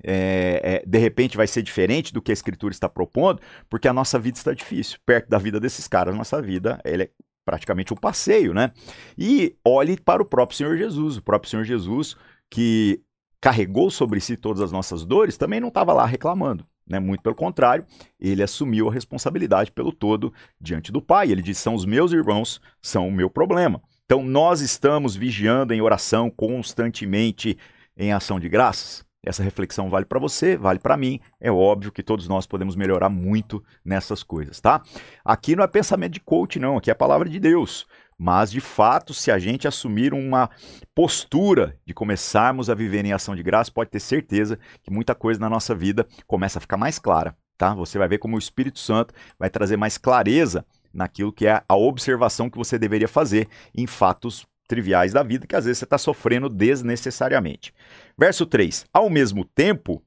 é, 0.03 0.61
é, 0.63 0.85
de 0.87 0.99
repente 0.99 1.37
vai 1.37 1.47
ser 1.47 1.63
diferente 1.63 2.13
do 2.13 2.23
que 2.23 2.31
a 2.31 2.35
escritura 2.35 2.73
está 2.73 2.89
propondo, 2.89 3.41
porque 3.69 3.89
a 3.89 3.93
nossa 3.93 4.19
vida 4.19 4.39
está 4.39 4.53
difícil. 4.53 4.99
Perto 5.05 5.29
da 5.29 5.39
vida 5.39 5.61
desses 5.61 5.87
caras, 5.89 6.15
nossa 6.15 6.41
vida 6.41 6.81
ela 6.85 7.05
é 7.05 7.11
praticamente 7.45 7.93
um 7.93 7.97
passeio, 7.97 8.55
né? 8.55 8.73
E 9.19 9.57
olhe 9.65 9.99
para 9.99 10.23
o 10.23 10.27
próprio 10.27 10.57
Senhor 10.57 10.77
Jesus. 10.77 11.17
O 11.17 11.23
próprio 11.23 11.51
Senhor 11.51 11.65
Jesus, 11.65 12.17
que 12.49 13.03
carregou 13.41 13.91
sobre 13.91 14.21
si 14.21 14.37
todas 14.37 14.61
as 14.61 14.71
nossas 14.71 15.05
dores, 15.05 15.37
também 15.37 15.61
não 15.61 15.69
estava 15.69 15.93
lá 15.93 16.05
reclamando. 16.05 16.65
Né? 16.87 16.99
Muito 16.99 17.23
pelo 17.23 17.35
contrário, 17.35 17.87
ele 18.19 18.43
assumiu 18.43 18.89
a 18.89 18.93
responsabilidade 18.93 19.71
pelo 19.71 19.93
todo 19.93 20.33
diante 20.61 20.91
do 20.91 21.01
Pai. 21.01 21.31
Ele 21.31 21.43
disse: 21.43 21.61
são 21.61 21.75
os 21.75 21.85
meus 21.85 22.13
irmãos, 22.13 22.61
são 22.83 23.09
o 23.09 23.13
meu 23.13 23.31
problema. 23.31 23.81
Então 24.05 24.25
nós 24.25 24.61
estamos 24.61 25.15
vigiando 25.15 25.73
em 25.73 25.81
oração 25.81 26.29
constantemente 26.29 27.57
em 27.97 28.13
ação 28.13 28.41
de 28.41 28.49
graças. 28.49 29.05
Essa 29.23 29.43
reflexão 29.43 29.91
vale 29.91 30.07
para 30.07 30.19
você, 30.19 30.57
vale 30.57 30.79
para 30.79 30.97
mim. 30.97 31.21
É 31.39 31.51
óbvio 31.51 31.93
que 31.93 32.03
todos 32.03 32.27
nós 32.27 32.47
podemos 32.47 32.75
melhorar 32.75 33.11
muito 33.11 33.63
nessas 33.85 34.23
coisas, 34.23 34.61
tá? 34.61 34.83
Aqui 35.25 35.55
não 35.55 35.63
é 35.63 35.67
pensamento 35.67 36.13
de 36.13 36.21
coach, 36.21 36.59
não. 36.59 36.79
Aqui 36.79 36.91
é 36.91 36.93
a 36.93 36.97
palavra 36.97 37.29
de 37.29 37.39
Deus. 37.39 37.87
Mas, 38.19 38.51
de 38.51 38.61
fato, 38.61 39.15
se 39.15 39.31
a 39.31 39.39
gente 39.39 39.67
assumir 39.69 40.13
uma 40.13 40.51
postura 40.95 41.79
de 41.87 41.95
começarmos 41.95 42.69
a 42.69 42.75
viver 42.75 43.05
em 43.05 43.13
ação 43.13 43.35
de 43.35 43.43
graça, 43.43 43.71
pode 43.73 43.91
ter 43.91 44.01
certeza 44.01 44.59
que 44.83 44.91
muita 44.91 45.15
coisa 45.15 45.41
na 45.41 45.49
nossa 45.49 45.75
vida 45.75 46.07
começa 46.27 46.59
a 46.59 46.61
ficar 46.61 46.77
mais 46.77 46.99
clara, 46.99 47.35
tá? 47.57 47.75
Você 47.75 47.99
vai 47.99 48.09
ver 48.09 48.19
como 48.19 48.37
o 48.37 48.39
Espírito 48.39 48.79
Santo 48.79 49.15
vai 49.39 49.49
trazer 49.49 49.77
mais 49.77 49.97
clareza 49.97 50.67
naquilo 50.93 51.33
que 51.33 51.47
é 51.47 51.63
a 51.67 51.77
observação 51.77 52.51
que 52.51 52.59
você 52.59 52.79
deveria 52.79 53.09
fazer 53.09 53.49
em 53.75 53.87
fatos 53.87 54.47
triviais 54.71 55.13
da 55.13 55.25
vida 55.25 55.49
que 55.49 55.57
às 55.57 55.65
vezes 55.65 55.79
você 55.79 55.85
está 55.85 55.99
sofrendo 55.99 56.49
desnecessariamente. 56.49 57.75
Verso 58.17 58.47
3: 58.47 58.87
Ao 58.93 59.11
mesmo 59.11 59.45
tempo, 59.45 60.01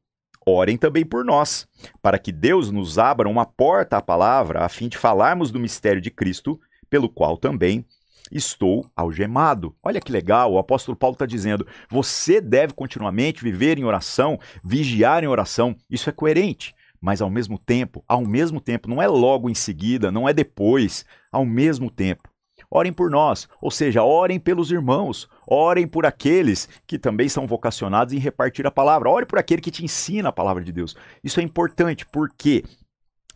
orem 0.45 0.77
também 0.77 1.05
por 1.05 1.25
nós, 1.25 1.67
para 2.01 2.17
que 2.17 2.31
Deus 2.31 2.71
nos 2.71 2.97
abra 2.97 3.27
uma 3.27 3.45
porta 3.45 3.97
à 3.97 4.01
palavra, 4.01 4.63
a 4.63 4.69
fim 4.69 4.87
de 4.87 4.97
falarmos 4.97 5.51
do 5.51 5.59
mistério 5.59 6.01
de 6.01 6.09
Cristo, 6.09 6.57
pelo 6.89 7.09
qual 7.09 7.35
também 7.35 7.85
estou 8.31 8.89
algemado. 8.95 9.75
Olha 9.83 9.99
que 9.99 10.13
legal, 10.13 10.53
o 10.53 10.57
apóstolo 10.57 10.95
Paulo 10.95 11.15
está 11.15 11.25
dizendo: 11.25 11.67
você 11.89 12.39
deve 12.39 12.71
continuamente 12.73 13.43
viver 13.43 13.77
em 13.77 13.83
oração, 13.83 14.39
vigiar 14.63 15.25
em 15.25 15.27
oração. 15.27 15.75
Isso 15.89 16.09
é 16.09 16.13
coerente. 16.13 16.73
Mas 17.01 17.21
ao 17.21 17.29
mesmo 17.29 17.59
tempo, 17.59 18.01
ao 18.07 18.25
mesmo 18.25 18.61
tempo, 18.61 18.89
não 18.89 19.01
é 19.01 19.07
logo 19.09 19.49
em 19.49 19.53
seguida, 19.53 20.09
não 20.09 20.29
é 20.29 20.31
depois, 20.31 21.05
ao 21.33 21.45
mesmo 21.45 21.91
tempo 21.91 22.32
orem 22.73 22.91
por 22.91 23.11
nós. 23.11 23.47
Ou 23.61 23.69
seja, 23.69 24.03
orem 24.03 24.39
pelos 24.39 24.71
irmãos, 24.71 25.29
orem 25.47 25.87
por 25.87 26.05
aqueles 26.05 26.67
que 26.87 26.97
também 26.97 27.29
são 27.29 27.45
vocacionados 27.45 28.13
em 28.13 28.17
repartir 28.17 28.65
a 28.65 28.71
palavra, 28.71 29.09
ore 29.09 29.27
por 29.27 29.37
aquele 29.37 29.61
que 29.61 29.69
te 29.71 29.85
ensina 29.85 30.29
a 30.29 30.33
palavra 30.33 30.63
de 30.63 30.71
Deus. 30.71 30.95
Isso 31.23 31.39
é 31.39 31.43
importante 31.43 32.05
porque 32.11 32.63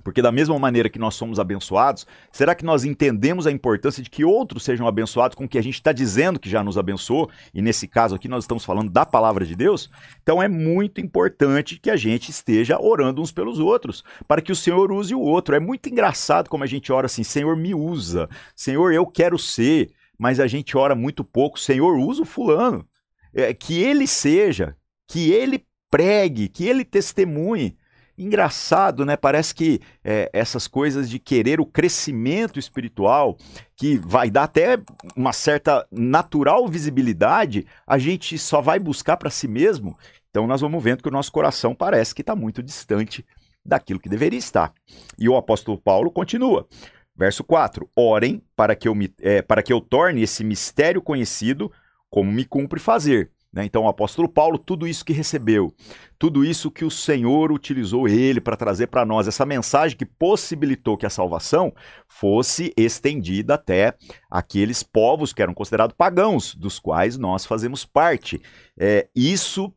porque, 0.07 0.21
da 0.21 0.31
mesma 0.31 0.57
maneira 0.57 0.87
que 0.87 0.97
nós 0.97 1.15
somos 1.15 1.37
abençoados, 1.37 2.07
será 2.31 2.55
que 2.55 2.63
nós 2.63 2.85
entendemos 2.85 3.45
a 3.45 3.51
importância 3.51 4.01
de 4.01 4.09
que 4.09 4.23
outros 4.23 4.63
sejam 4.63 4.87
abençoados 4.87 5.35
com 5.35 5.43
o 5.43 5.49
que 5.49 5.57
a 5.57 5.61
gente 5.61 5.73
está 5.73 5.91
dizendo 5.91 6.39
que 6.39 6.49
já 6.49 6.63
nos 6.63 6.77
abençoou? 6.77 7.29
E 7.53 7.61
nesse 7.61 7.89
caso 7.89 8.15
aqui, 8.15 8.29
nós 8.29 8.45
estamos 8.45 8.63
falando 8.63 8.89
da 8.89 9.05
palavra 9.05 9.45
de 9.45 9.53
Deus. 9.53 9.89
Então, 10.23 10.41
é 10.41 10.47
muito 10.47 11.01
importante 11.01 11.77
que 11.77 11.89
a 11.89 11.97
gente 11.97 12.31
esteja 12.31 12.79
orando 12.79 13.21
uns 13.21 13.33
pelos 13.33 13.59
outros, 13.59 14.01
para 14.25 14.41
que 14.41 14.49
o 14.49 14.55
Senhor 14.55 14.93
use 14.93 15.13
o 15.13 15.19
outro. 15.19 15.53
É 15.53 15.59
muito 15.59 15.89
engraçado 15.89 16.49
como 16.49 16.63
a 16.63 16.67
gente 16.67 16.89
ora 16.89 17.07
assim: 17.07 17.21
Senhor, 17.21 17.57
me 17.57 17.75
usa. 17.75 18.29
Senhor, 18.55 18.93
eu 18.93 19.05
quero 19.05 19.37
ser. 19.37 19.91
Mas 20.17 20.39
a 20.39 20.47
gente 20.47 20.77
ora 20.77 20.95
muito 20.95 21.21
pouco: 21.21 21.59
Senhor, 21.59 21.97
usa 21.97 22.21
o 22.21 22.25
fulano. 22.25 22.87
É, 23.33 23.53
que 23.53 23.83
ele 23.83 24.07
seja, 24.07 24.73
que 25.05 25.33
ele 25.33 25.65
pregue, 25.91 26.47
que 26.47 26.65
ele 26.65 26.85
testemunhe. 26.85 27.75
Engraçado, 28.17 29.05
né? 29.05 29.15
Parece 29.15 29.53
que 29.53 29.79
é, 30.03 30.27
essas 30.33 30.67
coisas 30.67 31.07
de 31.07 31.19
querer 31.19 31.61
o 31.61 31.65
crescimento 31.65 32.57
espiritual, 32.57 33.37
que 33.75 33.97
vai 33.97 34.31
dar 34.31 34.43
até 34.43 34.79
uma 35.15 35.31
certa 35.31 35.85
natural 35.91 36.67
visibilidade, 36.67 37.67
a 37.85 37.99
gente 37.99 38.35
só 38.39 38.59
vai 38.59 38.79
buscar 38.79 39.17
para 39.17 39.29
si 39.29 39.47
mesmo. 39.47 39.95
Então 40.31 40.47
nós 40.47 40.61
vamos 40.61 40.83
vendo 40.83 41.03
que 41.03 41.09
o 41.09 41.11
nosso 41.11 41.31
coração 41.31 41.75
parece 41.75 42.15
que 42.15 42.21
está 42.21 42.35
muito 42.35 42.63
distante 42.63 43.23
daquilo 43.63 43.99
que 43.99 44.09
deveria 44.09 44.39
estar. 44.39 44.73
E 45.19 45.29
o 45.29 45.37
apóstolo 45.37 45.77
Paulo 45.77 46.09
continua. 46.09 46.67
Verso 47.15 47.43
4: 47.43 47.87
Orem 47.95 48.41
para 48.55 48.75
que 48.75 48.87
eu, 48.87 48.95
me, 48.95 49.13
é, 49.21 49.43
para 49.43 49.61
que 49.61 49.71
eu 49.71 49.79
torne 49.79 50.23
esse 50.23 50.43
mistério 50.43 51.03
conhecido, 51.03 51.71
como 52.09 52.31
me 52.31 52.45
cumpre 52.45 52.79
fazer. 52.79 53.31
Né? 53.57 53.65
Então, 53.65 53.85
o 53.85 53.87
apóstolo 53.87 54.29
Paulo, 54.29 54.59
tudo 54.59 54.87
isso 54.87 55.03
que 55.03 55.11
recebeu, 55.11 55.73
tudo 56.19 56.45
isso 56.45 56.69
que 56.69 56.85
o 56.85 56.91
Senhor 56.91 57.51
utilizou 57.51 58.07
ele 58.07 58.39
para 58.39 58.55
trazer 58.55 58.85
para 58.85 59.03
nós, 59.03 59.27
essa 59.27 59.47
mensagem 59.47 59.97
que 59.97 60.05
possibilitou 60.05 60.95
que 60.95 61.07
a 61.07 61.09
salvação 61.09 61.73
fosse 62.07 62.71
estendida 62.77 63.55
até 63.55 63.95
aqueles 64.29 64.83
povos 64.83 65.33
que 65.33 65.41
eram 65.41 65.55
considerados 65.55 65.95
pagãos, 65.97 66.53
dos 66.53 66.77
quais 66.77 67.17
nós 67.17 67.47
fazemos 67.47 67.83
parte. 67.83 68.39
É, 68.79 69.07
isso 69.15 69.73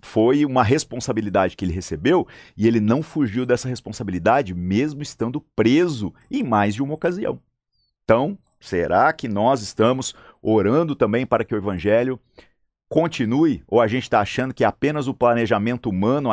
foi 0.00 0.46
uma 0.46 0.62
responsabilidade 0.62 1.58
que 1.58 1.64
ele 1.66 1.74
recebeu 1.74 2.26
e 2.56 2.66
ele 2.66 2.80
não 2.80 3.02
fugiu 3.02 3.44
dessa 3.44 3.68
responsabilidade, 3.68 4.54
mesmo 4.54 5.02
estando 5.02 5.42
preso 5.54 6.14
em 6.30 6.42
mais 6.42 6.74
de 6.74 6.82
uma 6.82 6.94
ocasião. 6.94 7.38
Então, 8.02 8.38
será 8.58 9.12
que 9.12 9.28
nós 9.28 9.60
estamos 9.60 10.14
orando 10.40 10.96
também 10.96 11.26
para 11.26 11.44
que 11.44 11.54
o 11.54 11.58
evangelho 11.58 12.18
continue 12.90 13.62
ou 13.68 13.80
a 13.80 13.86
gente 13.86 14.02
está 14.02 14.20
achando 14.20 14.52
que 14.52 14.64
é 14.64 14.66
apenas 14.66 15.06
o 15.06 15.14
planejamento 15.14 15.88
humano, 15.88 16.30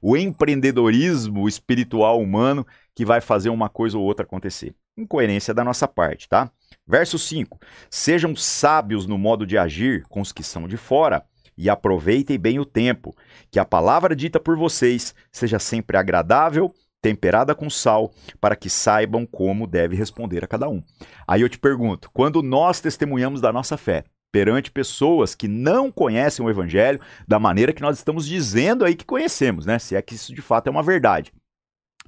o 0.00 0.16
empreendedorismo 0.16 1.46
espiritual 1.46 2.18
humano 2.18 2.66
que 2.94 3.04
vai 3.04 3.20
fazer 3.20 3.50
uma 3.50 3.68
coisa 3.68 3.98
ou 3.98 4.04
outra 4.04 4.24
acontecer? 4.24 4.74
Incoerência 4.96 5.52
da 5.52 5.62
nossa 5.62 5.86
parte, 5.86 6.26
tá? 6.26 6.50
Verso 6.86 7.18
5: 7.18 7.60
Sejam 7.90 8.34
sábios 8.34 9.06
no 9.06 9.18
modo 9.18 9.46
de 9.46 9.58
agir 9.58 10.02
com 10.08 10.22
os 10.22 10.32
que 10.32 10.42
são 10.42 10.66
de 10.66 10.78
fora 10.78 11.22
e 11.56 11.68
aproveitem 11.68 12.38
bem 12.38 12.58
o 12.58 12.64
tempo, 12.64 13.14
que 13.50 13.58
a 13.58 13.64
palavra 13.64 14.16
dita 14.16 14.40
por 14.40 14.56
vocês 14.56 15.14
seja 15.30 15.58
sempre 15.58 15.98
agradável, 15.98 16.72
temperada 17.02 17.54
com 17.54 17.68
sal, 17.68 18.12
para 18.40 18.56
que 18.56 18.70
saibam 18.70 19.26
como 19.26 19.66
deve 19.66 19.94
responder 19.94 20.42
a 20.42 20.48
cada 20.48 20.68
um. 20.68 20.82
Aí 21.26 21.42
eu 21.42 21.48
te 21.48 21.58
pergunto, 21.58 22.10
quando 22.14 22.42
nós 22.42 22.80
testemunhamos 22.80 23.40
da 23.40 23.52
nossa 23.52 23.76
fé, 23.76 24.04
perante 24.30 24.70
pessoas 24.70 25.34
que 25.34 25.48
não 25.48 25.90
conhecem 25.90 26.44
o 26.44 26.50
evangelho 26.50 27.00
da 27.26 27.38
maneira 27.38 27.72
que 27.72 27.82
nós 27.82 27.96
estamos 27.96 28.26
dizendo 28.26 28.84
aí 28.84 28.94
que 28.94 29.04
conhecemos, 29.04 29.64
né? 29.64 29.78
Se 29.78 29.96
é 29.96 30.02
que 30.02 30.14
isso 30.14 30.34
de 30.34 30.42
fato 30.42 30.66
é 30.66 30.70
uma 30.70 30.82
verdade. 30.82 31.32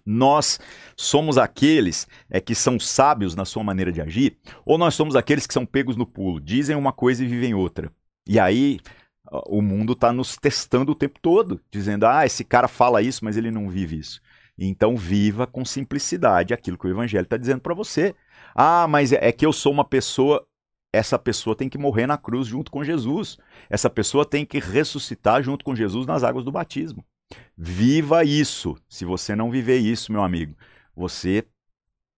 Nós 0.04 0.58
somos 0.96 1.38
aqueles 1.38 2.06
é, 2.28 2.40
que 2.40 2.54
são 2.54 2.80
sábios 2.80 3.34
na 3.34 3.44
sua 3.44 3.62
maneira 3.62 3.92
de 3.92 4.00
agir, 4.00 4.38
ou 4.64 4.78
nós 4.78 4.94
somos 4.94 5.14
aqueles 5.14 5.46
que 5.46 5.54
são 5.54 5.66
pegos 5.66 5.96
no 5.96 6.06
pulo, 6.06 6.40
dizem 6.40 6.76
uma 6.76 6.92
coisa 6.92 7.22
e 7.22 7.26
vivem 7.26 7.54
outra. 7.54 7.90
E 8.26 8.38
aí 8.38 8.80
o 9.46 9.62
mundo 9.62 9.92
está 9.92 10.12
nos 10.12 10.36
testando 10.36 10.92
o 10.92 10.94
tempo 10.94 11.18
todo, 11.20 11.60
dizendo: 11.70 12.06
ah, 12.06 12.26
esse 12.26 12.44
cara 12.44 12.68
fala 12.68 13.02
isso, 13.02 13.24
mas 13.24 13.36
ele 13.36 13.50
não 13.50 13.68
vive 13.68 13.98
isso. 13.98 14.20
Então 14.58 14.96
viva 14.96 15.46
com 15.46 15.64
simplicidade 15.64 16.52
aquilo 16.52 16.76
que 16.76 16.86
o 16.86 16.90
evangelho 16.90 17.24
está 17.24 17.36
dizendo 17.36 17.60
para 17.60 17.74
você. 17.74 18.14
Ah, 18.54 18.86
mas 18.88 19.12
é 19.12 19.32
que 19.32 19.46
eu 19.46 19.52
sou 19.52 19.72
uma 19.72 19.84
pessoa 19.84 20.44
essa 20.92 21.18
pessoa 21.18 21.54
tem 21.54 21.68
que 21.68 21.78
morrer 21.78 22.06
na 22.06 22.18
cruz 22.18 22.46
junto 22.46 22.70
com 22.70 22.84
Jesus. 22.84 23.38
Essa 23.68 23.88
pessoa 23.88 24.24
tem 24.24 24.44
que 24.44 24.58
ressuscitar 24.58 25.42
junto 25.42 25.64
com 25.64 25.74
Jesus 25.74 26.06
nas 26.06 26.24
águas 26.24 26.44
do 26.44 26.52
batismo. 26.52 27.04
Viva 27.56 28.24
isso. 28.24 28.76
Se 28.88 29.04
você 29.04 29.36
não 29.36 29.50
viver 29.50 29.78
isso, 29.78 30.10
meu 30.10 30.22
amigo, 30.22 30.56
você 30.94 31.46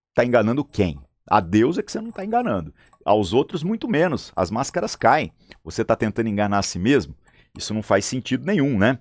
está 0.09 0.25
enganando 0.25 0.65
quem? 0.65 0.99
A 1.27 1.39
Deus 1.39 1.77
é 1.77 1.83
que 1.83 1.91
você 1.91 2.01
não 2.01 2.09
está 2.09 2.25
enganando. 2.25 2.73
Aos 3.05 3.33
outros, 3.33 3.63
muito 3.63 3.87
menos. 3.87 4.31
As 4.35 4.49
máscaras 4.49 4.95
caem. 4.95 5.31
Você 5.63 5.83
está 5.83 5.95
tentando 5.95 6.29
enganar 6.29 6.59
a 6.59 6.63
si 6.63 6.79
mesmo? 6.79 7.15
Isso 7.55 7.73
não 7.73 7.83
faz 7.83 8.03
sentido 8.05 8.45
nenhum, 8.45 8.79
né? 8.79 8.97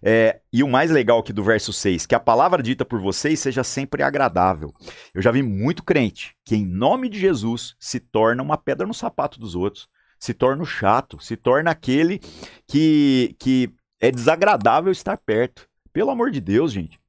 É, 0.00 0.40
e 0.52 0.62
o 0.62 0.68
mais 0.68 0.92
legal 0.92 1.18
aqui 1.18 1.32
do 1.32 1.42
verso 1.42 1.72
6, 1.72 2.06
que 2.06 2.14
a 2.14 2.20
palavra 2.20 2.62
dita 2.62 2.84
por 2.84 3.00
vocês 3.00 3.40
seja 3.40 3.64
sempre 3.64 4.02
agradável. 4.02 4.72
Eu 5.12 5.20
já 5.20 5.32
vi 5.32 5.42
muito 5.42 5.82
crente 5.82 6.36
que, 6.44 6.54
em 6.54 6.64
nome 6.64 7.08
de 7.08 7.18
Jesus, 7.18 7.74
se 7.80 7.98
torna 7.98 8.42
uma 8.44 8.56
pedra 8.56 8.86
no 8.86 8.94
sapato 8.94 9.40
dos 9.40 9.56
outros, 9.56 9.88
se 10.20 10.32
torna 10.32 10.62
o 10.62 10.66
chato, 10.66 11.20
se 11.20 11.36
torna 11.36 11.72
aquele 11.72 12.20
que, 12.68 13.34
que 13.40 13.74
é 14.00 14.12
desagradável 14.12 14.92
estar 14.92 15.16
perto. 15.16 15.68
Pelo 15.92 16.10
amor 16.10 16.30
de 16.30 16.40
Deus, 16.40 16.72
gente. 16.72 17.00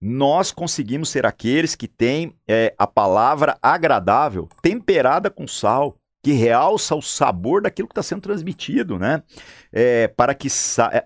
Nós 0.00 0.50
conseguimos 0.50 1.10
ser 1.10 1.26
aqueles 1.26 1.74
que 1.74 1.86
têm 1.86 2.34
é, 2.48 2.74
a 2.78 2.86
palavra 2.86 3.58
agradável, 3.60 4.48
temperada 4.62 5.28
com 5.28 5.46
sal 5.46 5.99
que 6.22 6.32
realça 6.32 6.94
o 6.94 7.02
sabor 7.02 7.62
daquilo 7.62 7.88
que 7.88 7.92
está 7.92 8.02
sendo 8.02 8.22
transmitido, 8.22 8.98
né? 8.98 9.22
É, 9.72 10.08
para, 10.08 10.34
que 10.34 10.48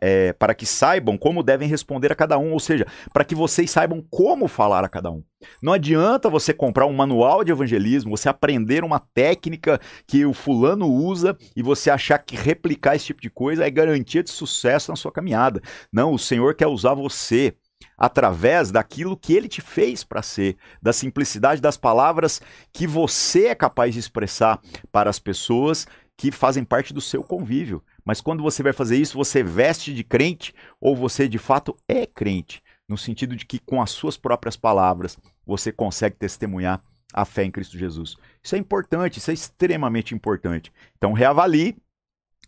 é, 0.00 0.33
para 0.33 0.54
que 0.54 0.66
saibam 0.66 1.16
como 1.16 1.42
devem 1.42 1.68
responder 1.68 2.11
a 2.11 2.16
cada 2.16 2.38
um, 2.38 2.52
ou 2.52 2.61
seja, 2.61 2.87
para 3.12 3.25
que 3.25 3.35
vocês 3.35 3.71
saibam 3.71 4.04
como 4.11 4.49
falar 4.49 4.85
a 4.85 4.88
cada 4.88 5.11
um. 5.11 5.23
Não 5.62 5.73
adianta 5.73 6.30
você 6.30 6.52
comprar 6.52 6.87
um 6.87 6.92
manual 6.92 7.44
de 7.44 7.52
evangelismo, 7.52 8.16
você 8.16 8.28
aprender 8.28 8.83
uma 8.83 8.99
técnica 8.99 9.80
que 10.06 10.25
o 10.25 10.33
fulano 10.33 10.87
usa 10.87 11.37
e 11.54 11.62
você 11.62 11.90
achar 11.90 12.18
que 12.18 12.37
replicar 12.37 12.97
esse 12.97 13.06
tipo 13.06 13.21
de 13.21 13.30
coisa 13.30 13.66
é 13.66 13.71
garantia 13.71 14.23
de 14.23 14.30
sucesso 14.30 14.90
na 14.90 14.97
sua 14.97 15.12
caminhada. 15.12 15.61
Não, 15.92 16.12
o 16.12 16.18
Senhor 16.18 16.54
quer 16.54 16.66
usar 16.66 16.94
você 16.94 17.54
através 17.96 18.70
daquilo 18.70 19.16
que 19.16 19.32
ele 19.32 19.48
te 19.48 19.60
fez 19.60 20.04
para 20.04 20.22
ser, 20.22 20.56
da 20.82 20.92
simplicidade 20.92 21.60
das 21.60 21.76
palavras 21.76 22.40
que 22.72 22.86
você 22.86 23.46
é 23.46 23.54
capaz 23.54 23.94
de 23.94 24.00
expressar 24.00 24.60
para 24.90 25.10
as 25.10 25.18
pessoas 25.18 25.86
que 26.16 26.30
fazem 26.30 26.64
parte 26.64 26.92
do 26.92 27.00
seu 27.00 27.22
convívio. 27.22 27.82
Mas 28.04 28.20
quando 28.20 28.42
você 28.42 28.62
vai 28.62 28.72
fazer 28.72 28.96
isso, 28.96 29.16
você 29.16 29.42
veste 29.42 29.92
de 29.92 30.04
crente 30.04 30.54
ou 30.80 30.94
você 30.94 31.28
de 31.28 31.38
fato 31.38 31.76
é 31.88 32.06
crente, 32.06 32.62
no 32.88 32.98
sentido 32.98 33.34
de 33.34 33.46
que 33.46 33.58
com 33.58 33.80
as 33.80 33.90
suas 33.90 34.16
próprias 34.16 34.56
palavras 34.56 35.18
você 35.46 35.72
consegue 35.72 36.16
testemunhar 36.16 36.82
a 37.12 37.24
fé 37.24 37.44
em 37.44 37.50
Cristo 37.50 37.78
Jesus. 37.78 38.16
Isso 38.42 38.54
é 38.56 38.58
importante, 38.58 39.18
isso 39.18 39.30
é 39.30 39.34
extremamente 39.34 40.14
importante. 40.14 40.72
Então 40.96 41.12
reavalie 41.12 41.76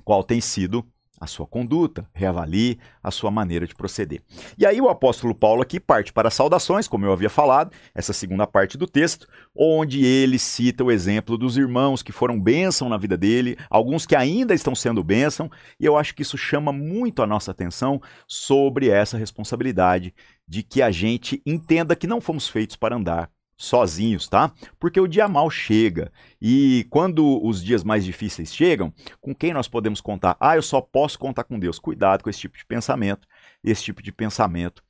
qual 0.05 0.23
tem 0.23 0.41
sido 0.41 0.87
a 1.21 1.27
sua 1.27 1.47
conduta, 1.47 2.09
reavalie 2.13 2.79
a 3.03 3.11
sua 3.11 3.31
maneira 3.31 3.67
de 3.67 3.75
proceder. 3.75 4.23
E 4.59 4.67
aí 4.67 4.81
o 4.81 4.89
apóstolo 4.89 5.35
Paulo 5.35 5.63
aqui 5.63 5.81
parte 5.81 6.13
para 6.13 6.31
saudações, 6.31 6.87
como 6.87 7.07
eu 7.07 7.13
havia 7.13 7.31
falado, 7.31 7.73
essa 7.95 8.13
segunda 8.13 8.47
parte 8.47 8.77
do 8.77 8.87
texto, 8.87 9.27
onde 9.55 10.05
ele 10.05 10.39
cita 10.39 10.85
o 10.85 10.91
exemplo 10.91 11.39
dos 11.39 11.57
irmãos 11.57 12.03
que 12.03 12.13
foram 12.13 12.41
bênção 12.41 12.89
na 12.89 12.97
vida 12.97 13.17
dele, 13.17 13.57
alguns 13.71 14.07
que 14.07 14.15
ainda 14.15 14.55
estão 14.55 14.75
sendo 14.75 15.03
bênção, 15.03 15.51
e 15.81 15.85
eu 15.85 15.97
acho 15.97 16.15
que 16.15 16.23
isso 16.23 16.37
chama 16.37 16.73
muito 16.73 17.23
a 17.23 17.27
nossa 17.27 17.51
atenção 17.51 18.01
sobre 18.27 18.89
essa 18.89 19.17
responsabilidade 19.17 20.15
de 20.47 20.63
que 20.63 20.83
a 20.83 20.91
gente 20.91 21.43
entenda 21.45 21.97
que 21.97 22.07
não 22.07 22.21
fomos 22.21 22.49
feitos 22.49 22.77
para 22.77 22.97
andar 22.97 23.31
sozinhos, 23.57 24.29
tá? 24.29 24.53
Porque 24.79 25.01
o 25.01 25.07
dia 25.09 25.27
mal 25.29 25.51
chega. 25.51 26.13
E 26.41 26.87
quando 26.91 27.43
os 27.45 27.63
dias 27.63 27.83
mais 27.83 28.05
difíceis 28.05 28.55
chegam, 28.55 28.93
com 29.21 29.35
quem 29.35 29.53
nós 29.53 29.69
podemos 29.69 30.01
contar? 30.01 30.37
Ah, 30.39 30.57
eu 30.57 30.63
só 30.63 30.81
posso 30.81 31.19
contar 31.19 31.45
com 31.45 31.59
Deus. 31.59 31.79
Cuidado 31.79 32.23
com 32.23 32.31
esse 32.31 32.41
tipo 32.41 32.57
de 32.57 32.65
pensamento. 32.67 33.27
Esse 33.65 33.83
tipo 33.83 34.03
de 34.03 34.13
pensamento 34.13 34.83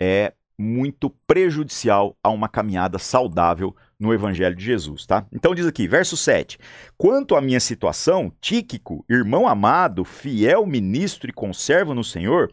é 0.00 0.32
muito 0.58 1.10
prejudicial 1.26 2.16
a 2.22 2.30
uma 2.30 2.48
caminhada 2.48 2.98
saudável 2.98 3.74
no 3.98 4.14
Evangelho 4.14 4.54
de 4.54 4.64
Jesus, 4.64 5.06
tá? 5.06 5.26
Então 5.32 5.54
diz 5.54 5.66
aqui, 5.66 5.88
verso 5.88 6.16
7. 6.16 6.58
Quanto 6.96 7.34
à 7.34 7.40
minha 7.40 7.60
situação, 7.60 8.32
Tíquico, 8.40 9.04
irmão 9.08 9.48
amado, 9.48 10.04
fiel 10.04 10.66
ministro 10.66 11.28
e 11.28 11.32
conservo 11.32 11.94
no 11.94 12.04
Senhor, 12.04 12.52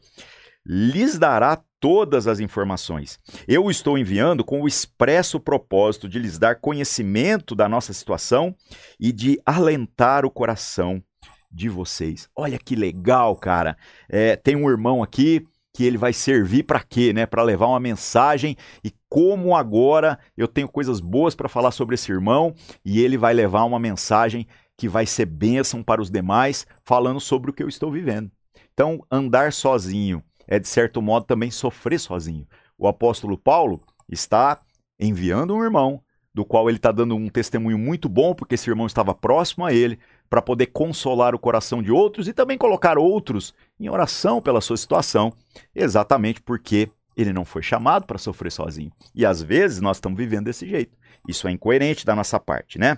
lhes 0.66 1.18
dará 1.18 1.62
todas 1.80 2.28
as 2.28 2.40
informações. 2.40 3.20
Eu 3.48 3.66
o 3.66 3.72
estou 3.72 3.98
enviando 3.98 4.44
com 4.44 4.62
o 4.62 4.68
expresso 4.68 5.40
propósito 5.40 6.08
de 6.08 6.20
lhes 6.20 6.38
dar 6.38 6.56
conhecimento 6.56 7.56
da 7.56 7.68
nossa 7.68 7.92
situação 7.92 8.56
e 9.00 9.12
de 9.12 9.42
alentar 9.46 10.26
o 10.26 10.32
coração 10.32 11.04
de 11.52 11.68
vocês. 11.68 12.30
Olha 12.36 12.58
que 12.58 12.76
legal, 12.76 13.36
cara. 13.36 13.76
É, 14.08 14.36
tem 14.36 14.56
um 14.56 14.70
irmão 14.70 15.04
aqui 15.04 15.46
que 15.74 15.86
ele 15.86 15.98
vai 15.98 16.14
servir 16.14 16.64
para 16.64 16.84
quê, 16.84 17.14
né? 17.14 17.26
Para 17.26 17.44
levar 17.44 17.68
uma 17.68 17.80
mensagem 17.80 18.56
e 18.84 18.94
como 19.10 19.56
agora 19.56 20.20
eu 20.38 20.48
tenho 20.48 20.68
coisas 20.68 21.00
boas 21.00 21.34
para 21.34 21.50
falar 21.50 21.72
sobre 21.72 21.96
esse 21.96 22.12
irmão 22.12 22.54
e 22.86 23.02
ele 23.02 23.18
vai 23.18 23.34
levar 23.34 23.64
uma 23.64 23.80
mensagem 23.80 24.48
que 24.78 24.88
vai 24.88 25.06
ser 25.06 25.26
bênção 25.26 25.84
para 25.84 26.02
os 26.02 26.10
demais, 26.10 26.66
falando 26.84 27.20
sobre 27.20 27.52
o 27.52 27.54
que 27.54 27.64
eu 27.64 27.68
estou 27.68 27.92
vivendo. 27.92 28.32
Então, 28.74 29.06
andar 29.12 29.54
sozinho 29.54 30.24
é 30.48 30.60
de 30.60 30.68
certo 30.68 31.02
modo 31.02 31.26
também 31.26 31.52
sofrer 31.52 32.00
sozinho. 32.00 32.48
O 32.78 32.88
apóstolo 32.88 33.38
Paulo 33.38 33.82
está 34.10 34.60
enviando 35.00 35.56
um 35.56 35.64
irmão 35.64 36.02
do 36.34 36.46
qual 36.46 36.70
ele 36.70 36.78
está 36.78 36.92
dando 36.92 37.16
um 37.16 37.28
testemunho 37.28 37.78
muito 37.78 38.08
bom, 38.08 38.34
porque 38.34 38.56
esse 38.56 38.70
irmão 38.70 38.88
estava 38.88 39.14
próximo 39.14 39.66
a 39.66 39.74
ele, 39.74 40.00
para 40.30 40.42
poder 40.42 40.68
consolar 40.68 41.36
o 41.36 41.40
coração 41.40 41.84
de 41.84 41.92
outros 41.92 42.28
e 42.28 42.34
também 42.34 42.58
colocar 42.58 42.98
outros 42.98 43.54
em 43.78 43.90
oração 43.90 44.42
pela 44.42 44.62
sua 44.62 44.78
situação, 44.78 45.34
exatamente 45.76 46.42
porque 46.42 46.90
ele 47.18 47.34
não 47.34 47.44
foi 47.44 47.62
chamado 47.62 48.06
para 48.06 48.18
sofrer 48.18 48.52
sozinho. 48.52 48.92
E 49.14 49.26
às 49.26 49.42
vezes 49.42 49.82
nós 49.82 49.98
estamos 49.98 50.18
vivendo 50.18 50.46
desse 50.46 50.66
jeito. 50.66 50.98
Isso 51.28 51.48
é 51.48 51.52
incoerente 51.52 52.06
da 52.06 52.16
nossa 52.16 52.40
parte, 52.40 52.80
né? 52.80 52.98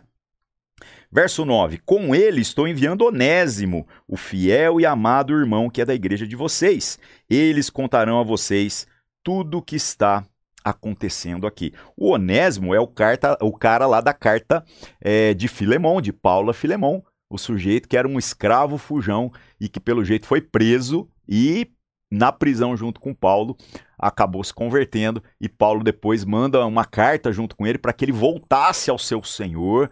Verso 1.11 1.45
9: 1.45 1.79
Com 1.85 2.15
ele 2.15 2.41
estou 2.41 2.67
enviando 2.67 3.05
Onésimo, 3.05 3.87
o 4.07 4.17
fiel 4.17 4.79
e 4.79 4.85
amado 4.85 5.33
irmão 5.33 5.69
que 5.69 5.81
é 5.81 5.85
da 5.85 5.93
igreja 5.93 6.25
de 6.25 6.35
vocês. 6.35 6.97
Eles 7.29 7.69
contarão 7.69 8.19
a 8.19 8.23
vocês 8.23 8.87
tudo 9.23 9.59
o 9.59 9.61
que 9.61 9.75
está 9.75 10.25
acontecendo 10.63 11.45
aqui. 11.45 11.73
O 11.95 12.11
Onésimo 12.11 12.73
é 12.73 12.79
o, 12.79 12.87
carta, 12.87 13.37
o 13.41 13.51
cara 13.51 13.85
lá 13.85 14.01
da 14.01 14.13
carta 14.13 14.63
é, 15.01 15.33
de 15.33 15.47
Filemão, 15.47 16.01
de 16.01 16.13
Paula 16.13 16.53
Filemão, 16.53 17.03
o 17.29 17.37
sujeito 17.37 17.87
que 17.87 17.97
era 17.97 18.07
um 18.07 18.17
escravo 18.17 18.77
fujão 18.77 19.31
e 19.59 19.67
que 19.67 19.79
pelo 19.79 20.05
jeito 20.05 20.25
foi 20.25 20.41
preso 20.41 21.09
e 21.27 21.69
na 22.11 22.31
prisão 22.31 22.77
junto 22.77 22.99
com 22.99 23.13
Paulo 23.13 23.57
acabou 23.97 24.43
se 24.43 24.53
convertendo 24.53 25.21
e 25.41 25.49
Paulo 25.49 25.83
depois 25.83 26.23
manda 26.23 26.65
uma 26.65 26.85
carta 26.85 27.31
junto 27.31 27.55
com 27.55 27.65
ele 27.65 27.77
para 27.77 27.91
que 27.91 28.05
ele 28.05 28.11
voltasse 28.11 28.89
ao 28.89 28.99
seu 28.99 29.23
Senhor, 29.23 29.89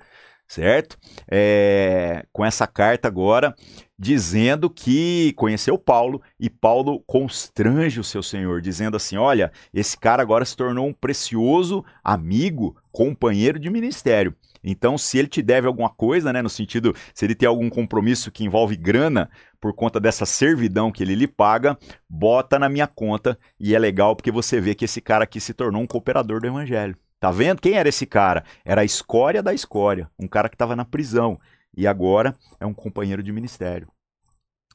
certo? 0.52 0.98
É, 1.30 2.26
com 2.34 2.44
essa 2.44 2.68
carta 2.68 3.08
agora 3.08 3.56
dizendo 3.98 4.70
que 4.70 5.32
conheceu 5.38 5.78
Paulo 5.78 6.22
e 6.38 6.50
Paulo 6.50 7.02
constrange 7.08 8.02
o 8.02 8.04
seu 8.04 8.22
senhor, 8.22 8.60
dizendo 8.60 8.98
assim: 8.98 9.16
Olha, 9.16 9.52
esse 9.74 9.98
cara 9.98 10.22
agora 10.22 10.44
se 10.44 10.58
tornou 10.58 10.88
um 10.88 10.94
precioso 10.94 11.86
amigo, 12.04 12.76
companheiro 12.92 13.58
de 13.58 13.70
ministério. 13.70 14.36
Então, 14.62 14.98
se 14.98 15.18
ele 15.18 15.28
te 15.28 15.42
deve 15.42 15.68
alguma 15.68 15.90
coisa, 15.90 16.34
né, 16.34 16.42
no 16.42 16.50
sentido, 16.50 16.94
se 17.16 17.26
ele 17.26 17.34
tem 17.34 17.48
algum 17.48 17.70
compromisso 17.70 18.30
que 18.30 18.44
envolve 18.44 18.76
grana 18.76 19.30
por 19.60 19.74
conta 19.74 20.00
dessa 20.00 20.26
servidão 20.26 20.92
que 20.92 21.02
ele 21.02 21.16
lhe 21.16 21.28
paga, 21.28 21.78
bota 22.10 22.60
na 22.60 22.68
minha 22.68 22.88
conta 22.88 23.38
e 23.60 23.74
é 23.74 23.80
legal 23.80 24.16
porque 24.16 24.32
você 24.32 24.60
vê 24.60 24.76
que 24.76 24.86
esse 24.86 25.00
cara 25.00 25.24
aqui 25.24 25.40
se 25.40 25.54
tornou 25.54 25.82
um 25.82 25.88
cooperador 25.88 26.42
do 26.42 26.48
evangelho. 26.48 26.96
Tá 27.22 27.30
vendo? 27.30 27.62
Quem 27.62 27.76
era 27.76 27.88
esse 27.88 28.08
cara? 28.08 28.44
Era 28.66 28.82
a 28.82 28.84
escória 28.84 29.44
da 29.44 29.54
escória, 29.54 30.10
um 30.18 30.28
cara 30.28 30.50
que 30.50 30.56
estava 30.56 30.76
na 30.76 30.84
prisão 30.84 31.40
e 31.78 31.86
agora 31.86 32.36
é 32.60 32.66
um 32.66 32.74
companheiro 32.74 33.22
de 33.22 33.32
ministério. 33.32 33.88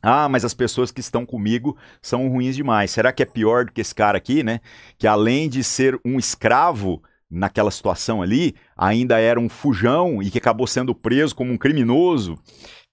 Ah, 0.00 0.28
mas 0.28 0.44
as 0.44 0.54
pessoas 0.54 0.92
que 0.92 1.00
estão 1.00 1.26
comigo 1.26 1.76
são 2.00 2.28
ruins 2.28 2.54
demais. 2.54 2.92
Será 2.92 3.12
que 3.12 3.24
é 3.24 3.26
pior 3.26 3.64
do 3.64 3.72
que 3.72 3.80
esse 3.80 3.92
cara 3.92 4.16
aqui, 4.16 4.44
né? 4.44 4.60
Que 4.96 5.08
além 5.08 5.48
de 5.48 5.64
ser 5.64 6.00
um 6.04 6.20
escravo, 6.20 7.02
naquela 7.28 7.72
situação 7.72 8.22
ali, 8.22 8.54
ainda 8.76 9.18
era 9.18 9.40
um 9.40 9.48
fujão 9.48 10.22
e 10.22 10.30
que 10.30 10.38
acabou 10.38 10.68
sendo 10.68 10.94
preso 10.94 11.34
como 11.34 11.52
um 11.52 11.58
criminoso, 11.58 12.38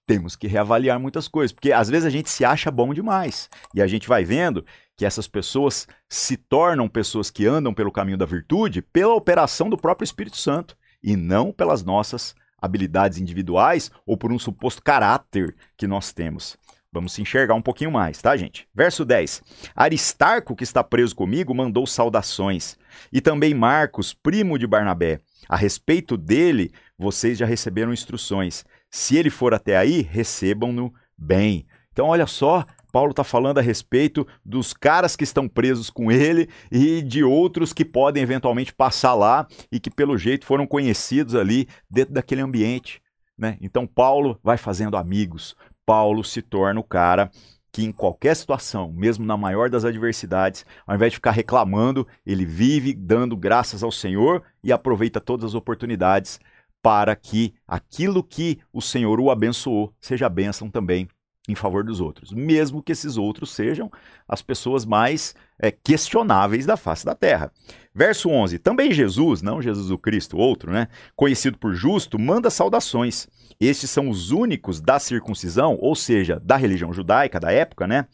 temos 0.04 0.34
que 0.34 0.48
reavaliar 0.48 0.98
muitas 0.98 1.28
coisas, 1.28 1.52
porque 1.52 1.70
às 1.70 1.88
vezes 1.88 2.04
a 2.04 2.10
gente 2.10 2.28
se 2.28 2.44
acha 2.44 2.72
bom 2.72 2.92
demais 2.92 3.48
e 3.72 3.80
a 3.80 3.86
gente 3.86 4.08
vai 4.08 4.24
vendo 4.24 4.64
que 4.96 5.04
essas 5.04 5.26
pessoas 5.26 5.86
se 6.08 6.36
tornam 6.36 6.88
pessoas 6.88 7.30
que 7.30 7.46
andam 7.46 7.74
pelo 7.74 7.92
caminho 7.92 8.18
da 8.18 8.26
virtude 8.26 8.82
pela 8.82 9.14
operação 9.14 9.68
do 9.68 9.76
próprio 9.76 10.04
Espírito 10.04 10.36
Santo 10.36 10.76
e 11.02 11.16
não 11.16 11.52
pelas 11.52 11.82
nossas 11.82 12.34
habilidades 12.60 13.18
individuais 13.18 13.90
ou 14.06 14.16
por 14.16 14.32
um 14.32 14.38
suposto 14.38 14.82
caráter 14.82 15.54
que 15.76 15.86
nós 15.86 16.12
temos. 16.12 16.56
Vamos 16.90 17.12
se 17.12 17.20
enxergar 17.20 17.54
um 17.54 17.60
pouquinho 17.60 17.90
mais, 17.90 18.22
tá, 18.22 18.36
gente? 18.36 18.68
Verso 18.72 19.04
10. 19.04 19.42
Aristarco, 19.74 20.54
que 20.54 20.62
está 20.62 20.82
preso 20.82 21.14
comigo, 21.14 21.52
mandou 21.52 21.86
saudações. 21.88 22.78
E 23.12 23.20
também 23.20 23.52
Marcos, 23.52 24.14
primo 24.14 24.56
de 24.56 24.64
Barnabé. 24.64 25.20
A 25.48 25.56
respeito 25.56 26.16
dele, 26.16 26.72
vocês 26.96 27.36
já 27.36 27.44
receberam 27.46 27.92
instruções. 27.92 28.64
Se 28.88 29.16
ele 29.16 29.28
for 29.28 29.52
até 29.52 29.76
aí, 29.76 30.02
recebam-no 30.02 30.94
bem. 31.18 31.66
Então, 31.92 32.06
olha 32.06 32.28
só, 32.28 32.64
Paulo 32.94 33.10
está 33.10 33.24
falando 33.24 33.58
a 33.58 33.60
respeito 33.60 34.24
dos 34.44 34.72
caras 34.72 35.16
que 35.16 35.24
estão 35.24 35.48
presos 35.48 35.90
com 35.90 36.12
ele 36.12 36.48
e 36.70 37.02
de 37.02 37.24
outros 37.24 37.72
que 37.72 37.84
podem 37.84 38.22
eventualmente 38.22 38.72
passar 38.72 39.14
lá 39.14 39.48
e 39.72 39.80
que, 39.80 39.90
pelo 39.90 40.16
jeito, 40.16 40.46
foram 40.46 40.64
conhecidos 40.64 41.34
ali 41.34 41.66
dentro 41.90 42.14
daquele 42.14 42.40
ambiente. 42.40 43.02
Né? 43.36 43.58
Então, 43.60 43.84
Paulo 43.84 44.38
vai 44.44 44.56
fazendo 44.56 44.96
amigos. 44.96 45.56
Paulo 45.84 46.22
se 46.22 46.40
torna 46.40 46.78
o 46.78 46.84
cara 46.84 47.32
que 47.72 47.82
em 47.82 47.90
qualquer 47.90 48.36
situação, 48.36 48.92
mesmo 48.92 49.26
na 49.26 49.36
maior 49.36 49.68
das 49.68 49.84
adversidades, 49.84 50.64
ao 50.86 50.94
invés 50.94 51.10
de 51.10 51.16
ficar 51.16 51.32
reclamando, 51.32 52.06
ele 52.24 52.46
vive 52.46 52.94
dando 52.94 53.36
graças 53.36 53.82
ao 53.82 53.90
Senhor 53.90 54.40
e 54.62 54.72
aproveita 54.72 55.20
todas 55.20 55.46
as 55.46 55.54
oportunidades 55.56 56.38
para 56.80 57.16
que 57.16 57.54
aquilo 57.66 58.22
que 58.22 58.60
o 58.72 58.80
Senhor 58.80 59.18
o 59.18 59.32
abençoou 59.32 59.92
seja 60.00 60.28
bênção 60.28 60.70
também 60.70 61.08
em 61.48 61.54
favor 61.54 61.84
dos 61.84 62.00
outros, 62.00 62.32
mesmo 62.32 62.82
que 62.82 62.92
esses 62.92 63.16
outros 63.16 63.50
sejam 63.50 63.90
as 64.26 64.40
pessoas 64.40 64.84
mais 64.84 65.34
é, 65.60 65.70
questionáveis 65.70 66.64
da 66.64 66.76
face 66.76 67.04
da 67.04 67.14
terra. 67.14 67.52
Verso 67.94 68.30
11: 68.30 68.58
Também 68.58 68.92
Jesus, 68.92 69.42
não 69.42 69.60
Jesus 69.60 69.90
o 69.90 69.98
Cristo, 69.98 70.38
outro, 70.38 70.72
né, 70.72 70.88
conhecido 71.14 71.58
por 71.58 71.74
justo, 71.74 72.18
manda 72.18 72.50
saudações. 72.50 73.28
Estes 73.60 73.90
são 73.90 74.08
os 74.08 74.30
únicos 74.30 74.80
da 74.80 74.98
circuncisão, 74.98 75.76
ou 75.80 75.94
seja, 75.94 76.40
da 76.40 76.56
religião 76.56 76.92
judaica 76.92 77.38
da 77.38 77.52
época, 77.52 77.86
né, 77.86 78.06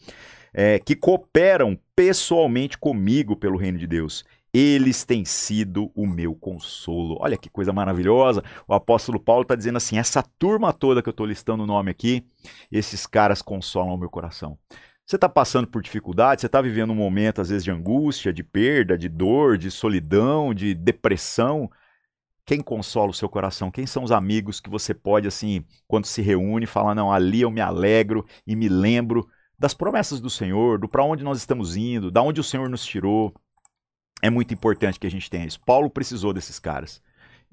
é, 0.53 0.77
que 0.79 0.95
cooperam 0.95 1.79
pessoalmente 1.95 2.77
comigo 2.77 3.35
pelo 3.35 3.57
reino 3.57 3.77
de 3.77 3.87
Deus. 3.87 4.25
Eles 4.53 5.05
têm 5.05 5.23
sido 5.23 5.91
o 5.95 6.05
meu 6.05 6.35
consolo. 6.35 7.17
Olha 7.21 7.37
que 7.37 7.49
coisa 7.49 7.71
maravilhosa. 7.71 8.43
O 8.67 8.73
apóstolo 8.73 9.19
Paulo 9.19 9.43
está 9.43 9.55
dizendo 9.55 9.77
assim: 9.77 9.97
essa 9.97 10.21
turma 10.37 10.73
toda 10.73 11.01
que 11.01 11.07
eu 11.07 11.11
estou 11.11 11.25
listando 11.25 11.63
o 11.63 11.67
nome 11.67 11.91
aqui, 11.91 12.25
esses 12.71 13.07
caras 13.07 13.41
consolam 13.41 13.95
o 13.95 13.97
meu 13.97 14.09
coração. 14.09 14.57
Você 15.05 15.15
está 15.15 15.27
passando 15.27 15.67
por 15.67 15.81
dificuldade, 15.81 16.41
você 16.41 16.47
está 16.47 16.61
vivendo 16.61 16.91
um 16.91 16.95
momento, 16.95 17.41
às 17.41 17.49
vezes, 17.49 17.63
de 17.63 17.71
angústia, 17.71 18.31
de 18.31 18.43
perda, 18.43 18.97
de 18.97 19.09
dor, 19.09 19.57
de 19.57 19.69
solidão, 19.71 20.53
de 20.53 20.73
depressão. 20.73 21.69
Quem 22.45 22.61
consola 22.61 23.11
o 23.11 23.13
seu 23.13 23.29
coração? 23.29 23.71
Quem 23.71 23.85
são 23.85 24.03
os 24.03 24.11
amigos 24.11 24.59
que 24.59 24.69
você 24.69 24.93
pode, 24.93 25.27
assim, 25.27 25.65
quando 25.87 26.05
se 26.05 26.21
reúne, 26.21 26.65
falar: 26.65 26.93
não, 26.93 27.11
ali 27.11 27.41
eu 27.41 27.51
me 27.51 27.61
alegro 27.61 28.25
e 28.45 28.55
me 28.55 28.67
lembro 28.67 29.27
das 29.57 29.73
promessas 29.73 30.19
do 30.19 30.29
Senhor, 30.29 30.79
do 30.79 30.89
para 30.89 31.03
onde 31.03 31.23
nós 31.23 31.37
estamos 31.37 31.77
indo, 31.77 32.11
da 32.11 32.21
onde 32.21 32.41
o 32.41 32.43
Senhor 32.43 32.69
nos 32.69 32.85
tirou. 32.85 33.33
É 34.21 34.29
muito 34.29 34.53
importante 34.53 34.99
que 34.99 35.07
a 35.07 35.11
gente 35.11 35.29
tenha 35.29 35.45
isso. 35.45 35.59
Paulo 35.61 35.89
precisou 35.89 36.33
desses 36.33 36.59
caras 36.59 37.01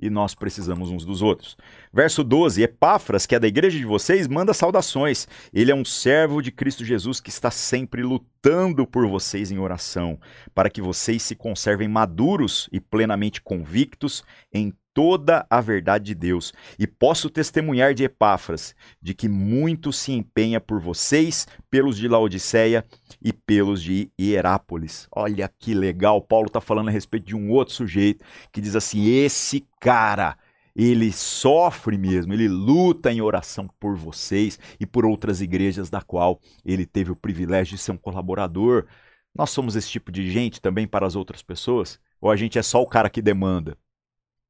e 0.01 0.09
nós 0.09 0.35
precisamos 0.35 0.91
uns 0.91 1.05
dos 1.05 1.23
outros. 1.23 1.57
Verso 1.93 2.23
12: 2.23 2.63
Epáfras, 2.63 3.27
que 3.27 3.35
é 3.35 3.41
da 3.41 3.49
igreja 3.49 3.77
de 3.77 3.85
vocês, 3.85 4.29
manda 4.29 4.55
saudações. 4.55 5.27
Ele 5.53 5.73
é 5.73 5.75
um 5.75 5.85
servo 5.85 6.41
de 6.41 6.53
Cristo 6.53 6.85
Jesus 6.85 7.21
que 7.21 7.31
está 7.31 7.51
sempre 7.51 8.03
lutando 8.03 8.87
por 8.87 9.07
vocês 9.09 9.51
em 9.51 9.59
oração, 9.59 10.19
para 10.55 10.71
que 10.71 10.81
vocês 10.81 11.23
se 11.23 11.35
conservem 11.35 11.89
maduros 11.89 12.69
e 12.71 12.81
plenamente 12.81 13.43
convictos 13.43 14.23
em 14.53 14.73
toda 14.99 15.47
a 15.49 15.61
verdade 15.61 16.07
de 16.07 16.15
Deus. 16.17 16.53
E 16.77 16.85
posso 16.85 17.31
testemunhar 17.31 17.95
de 17.95 18.03
Epáfras 18.03 18.75
de 19.01 19.15
que 19.15 19.29
muito 19.29 19.93
se 19.93 20.11
empenha 20.11 20.61
por 20.61 20.81
vocês, 20.81 21.47
pelos 21.71 21.97
de 21.97 22.09
Laodiceia 22.09 22.85
e 23.23 23.33
pelos 23.33 23.81
de 23.81 24.11
Hierápolis. 24.21 25.07
Olha 25.13 25.49
que 25.57 25.73
legal, 25.73 26.21
Paulo 26.21 26.49
está 26.49 26.61
falando 26.61 26.89
a 26.89 26.91
respeito 26.91 27.27
de 27.27 27.37
um 27.37 27.49
outro 27.53 27.75
sujeito 27.75 28.25
que 28.53 28.61
diz 28.61 28.75
assim: 28.75 29.07
esse 29.07 29.65
cara. 29.81 30.37
Ele 30.75 31.13
sofre 31.13 31.99
mesmo, 31.99 32.33
ele 32.33 32.47
luta 32.47 33.13
em 33.13 33.21
oração 33.21 33.69
por 33.81 33.97
vocês 33.97 34.61
e 34.79 34.87
por 34.87 35.05
outras 35.05 35.41
igrejas 35.41 35.91
da 35.91 36.01
qual 36.01 36.41
ele 36.65 36.87
teve 36.87 37.11
o 37.11 37.17
privilégio 37.17 37.77
de 37.77 37.83
ser 37.83 37.91
um 37.91 37.97
colaborador. 37.97 38.87
Nós 39.35 39.51
somos 39.51 39.75
esse 39.75 39.89
tipo 39.89 40.13
de 40.13 40.31
gente 40.31 40.61
também 40.61 40.87
para 40.87 41.05
as 41.05 41.17
outras 41.17 41.43
pessoas? 41.43 41.99
Ou 42.21 42.31
a 42.31 42.37
gente 42.37 42.61
é 42.61 42.63
só 42.63 42.81
o 42.81 42.87
cara 42.87 43.11
que 43.11 43.21
demanda? 43.21 43.77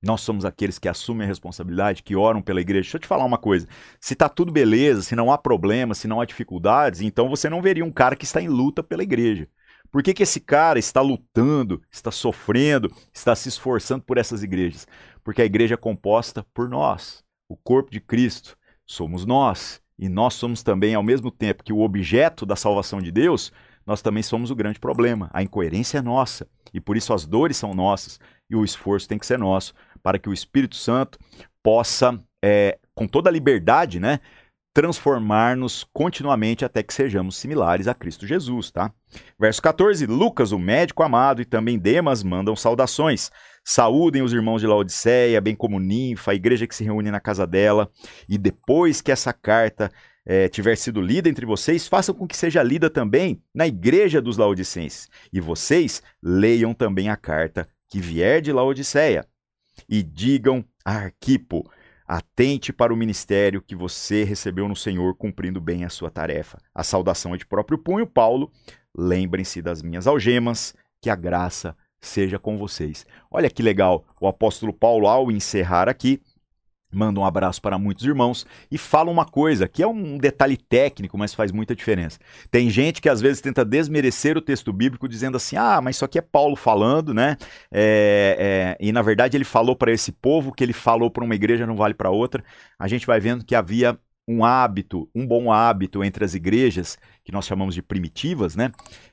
Nós 0.00 0.20
somos 0.20 0.44
aqueles 0.44 0.78
que 0.78 0.88
assumem 0.88 1.24
a 1.24 1.28
responsabilidade, 1.28 2.04
que 2.04 2.14
oram 2.14 2.40
pela 2.40 2.60
igreja. 2.60 2.82
Deixa 2.82 2.96
eu 2.96 3.00
te 3.00 3.06
falar 3.08 3.24
uma 3.24 3.38
coisa: 3.38 3.66
se 4.00 4.14
está 4.14 4.28
tudo 4.28 4.52
beleza, 4.52 5.02
se 5.02 5.16
não 5.16 5.32
há 5.32 5.38
problemas, 5.38 5.98
se 5.98 6.06
não 6.06 6.20
há 6.20 6.24
dificuldades, 6.24 7.00
então 7.00 7.28
você 7.28 7.50
não 7.50 7.60
veria 7.60 7.84
um 7.84 7.90
cara 7.90 8.14
que 8.14 8.24
está 8.24 8.40
em 8.40 8.48
luta 8.48 8.82
pela 8.82 9.02
igreja. 9.02 9.48
Por 9.90 10.02
que, 10.02 10.12
que 10.12 10.22
esse 10.22 10.38
cara 10.38 10.78
está 10.78 11.00
lutando, 11.00 11.82
está 11.90 12.10
sofrendo, 12.10 12.92
está 13.12 13.34
se 13.34 13.48
esforçando 13.48 14.04
por 14.04 14.18
essas 14.18 14.42
igrejas? 14.42 14.86
Porque 15.24 15.42
a 15.42 15.46
igreja 15.46 15.74
é 15.74 15.78
composta 15.78 16.46
por 16.52 16.68
nós, 16.68 17.24
o 17.48 17.56
corpo 17.56 17.90
de 17.90 18.00
Cristo, 18.00 18.56
somos 18.86 19.24
nós. 19.24 19.80
E 19.98 20.08
nós 20.08 20.34
somos 20.34 20.62
também, 20.62 20.94
ao 20.94 21.02
mesmo 21.02 21.30
tempo 21.30 21.64
que 21.64 21.72
o 21.72 21.80
objeto 21.80 22.46
da 22.46 22.54
salvação 22.54 23.00
de 23.00 23.10
Deus, 23.10 23.52
nós 23.88 24.02
também 24.02 24.22
somos 24.22 24.50
o 24.50 24.54
grande 24.54 24.78
problema. 24.78 25.30
A 25.32 25.42
incoerência 25.42 25.96
é 25.96 26.02
nossa. 26.02 26.46
E 26.74 26.80
por 26.80 26.94
isso 26.94 27.14
as 27.14 27.24
dores 27.24 27.56
são 27.56 27.72
nossas 27.72 28.20
e 28.50 28.54
o 28.54 28.62
esforço 28.62 29.08
tem 29.08 29.18
que 29.18 29.24
ser 29.24 29.38
nosso, 29.38 29.72
para 30.02 30.18
que 30.18 30.28
o 30.28 30.32
Espírito 30.32 30.76
Santo 30.76 31.18
possa, 31.62 32.22
é, 32.44 32.78
com 32.94 33.08
toda 33.08 33.30
a 33.30 33.32
liberdade, 33.32 33.98
né, 33.98 34.20
transformar-nos 34.74 35.84
continuamente 35.90 36.66
até 36.66 36.82
que 36.82 36.92
sejamos 36.92 37.38
similares 37.38 37.88
a 37.88 37.94
Cristo 37.94 38.26
Jesus, 38.26 38.70
tá? 38.70 38.92
Verso 39.40 39.62
14, 39.62 40.04
Lucas, 40.04 40.52
o 40.52 40.58
médico 40.58 41.02
amado, 41.02 41.40
e 41.40 41.46
também 41.46 41.78
Demas 41.78 42.22
mandam 42.22 42.54
saudações. 42.54 43.30
Saúdem 43.64 44.20
os 44.20 44.34
irmãos 44.34 44.60
de 44.60 44.66
Laodiceia, 44.66 45.40
bem 45.40 45.56
como 45.56 45.80
Ninfa, 45.80 46.32
a 46.32 46.34
igreja 46.34 46.66
que 46.66 46.74
se 46.74 46.84
reúne 46.84 47.10
na 47.10 47.20
casa 47.20 47.46
dela, 47.46 47.90
e 48.28 48.36
depois 48.36 49.00
que 49.00 49.10
essa 49.10 49.32
carta 49.32 49.90
é, 50.30 50.46
tiver 50.46 50.76
sido 50.76 51.00
lida 51.00 51.26
entre 51.26 51.46
vocês, 51.46 51.88
façam 51.88 52.14
com 52.14 52.28
que 52.28 52.36
seja 52.36 52.62
lida 52.62 52.90
também 52.90 53.42
na 53.54 53.66
igreja 53.66 54.20
dos 54.20 54.36
Laodicenses. 54.36 55.08
E 55.32 55.40
vocês 55.40 56.02
leiam 56.22 56.74
também 56.74 57.08
a 57.08 57.16
carta 57.16 57.66
que 57.88 57.98
vier 57.98 58.42
de 58.42 58.52
Laodiceia. 58.52 59.24
E 59.88 60.02
digam 60.02 60.62
a 60.84 60.96
Arquipo, 60.96 61.64
Atente 62.06 62.72
para 62.72 62.92
o 62.92 62.96
ministério 62.96 63.60
que 63.60 63.74
você 63.74 64.24
recebeu 64.24 64.66
no 64.66 64.74
Senhor, 64.74 65.14
cumprindo 65.14 65.60
bem 65.60 65.84
a 65.84 65.90
sua 65.90 66.10
tarefa. 66.10 66.58
A 66.74 66.82
saudação 66.82 67.34
é 67.34 67.38
de 67.38 67.46
próprio 67.46 67.78
punho, 67.78 68.06
Paulo. 68.06 68.50
Lembrem-se 68.96 69.60
das 69.60 69.82
minhas 69.82 70.06
algemas, 70.06 70.74
que 71.02 71.10
a 71.10 71.14
graça 71.14 71.76
seja 72.00 72.38
com 72.38 72.56
vocês. 72.56 73.06
Olha 73.30 73.50
que 73.50 73.62
legal, 73.62 74.06
o 74.20 74.26
apóstolo 74.26 74.72
Paulo, 74.72 75.06
ao 75.06 75.30
encerrar 75.30 75.86
aqui, 75.86 76.22
manda 76.92 77.20
um 77.20 77.24
abraço 77.24 77.60
para 77.60 77.78
muitos 77.78 78.04
irmãos 78.04 78.46
e 78.70 78.78
fala 78.78 79.10
uma 79.10 79.24
coisa 79.24 79.68
que 79.68 79.82
é 79.82 79.86
um 79.86 80.16
detalhe 80.16 80.56
técnico, 80.56 81.18
mas 81.18 81.34
faz 81.34 81.52
muita 81.52 81.74
diferença. 81.74 82.18
Tem 82.50 82.70
gente 82.70 83.02
que 83.02 83.08
às 83.08 83.20
vezes 83.20 83.40
tenta 83.40 83.64
desmerecer 83.64 84.36
o 84.36 84.40
texto 84.40 84.72
bíblico 84.72 85.08
dizendo 85.08 85.36
assim: 85.36 85.56
ah, 85.56 85.80
mas 85.80 85.96
isso 85.96 86.04
aqui 86.04 86.18
é 86.18 86.22
Paulo 86.22 86.56
falando, 86.56 87.12
né? 87.12 87.36
É, 87.70 88.76
é, 88.80 88.86
e 88.86 88.92
na 88.92 89.02
verdade 89.02 89.36
ele 89.36 89.44
falou 89.44 89.76
para 89.76 89.92
esse 89.92 90.12
povo 90.12 90.52
que 90.52 90.64
ele 90.64 90.72
falou 90.72 91.10
para 91.10 91.24
uma 91.24 91.34
igreja 91.34 91.66
não 91.66 91.76
vale 91.76 91.94
para 91.94 92.10
outra. 92.10 92.42
A 92.78 92.88
gente 92.88 93.06
vai 93.06 93.20
vendo 93.20 93.44
que 93.44 93.54
havia 93.54 93.98
um 94.26 94.44
hábito, 94.44 95.08
um 95.14 95.26
bom 95.26 95.50
hábito 95.50 96.04
entre 96.04 96.22
as 96.22 96.34
igrejas, 96.34 96.98
que 97.24 97.32
nós 97.32 97.46
chamamos 97.46 97.74
de 97.74 97.80
primitivas, 97.80 98.54
né? 98.54 98.70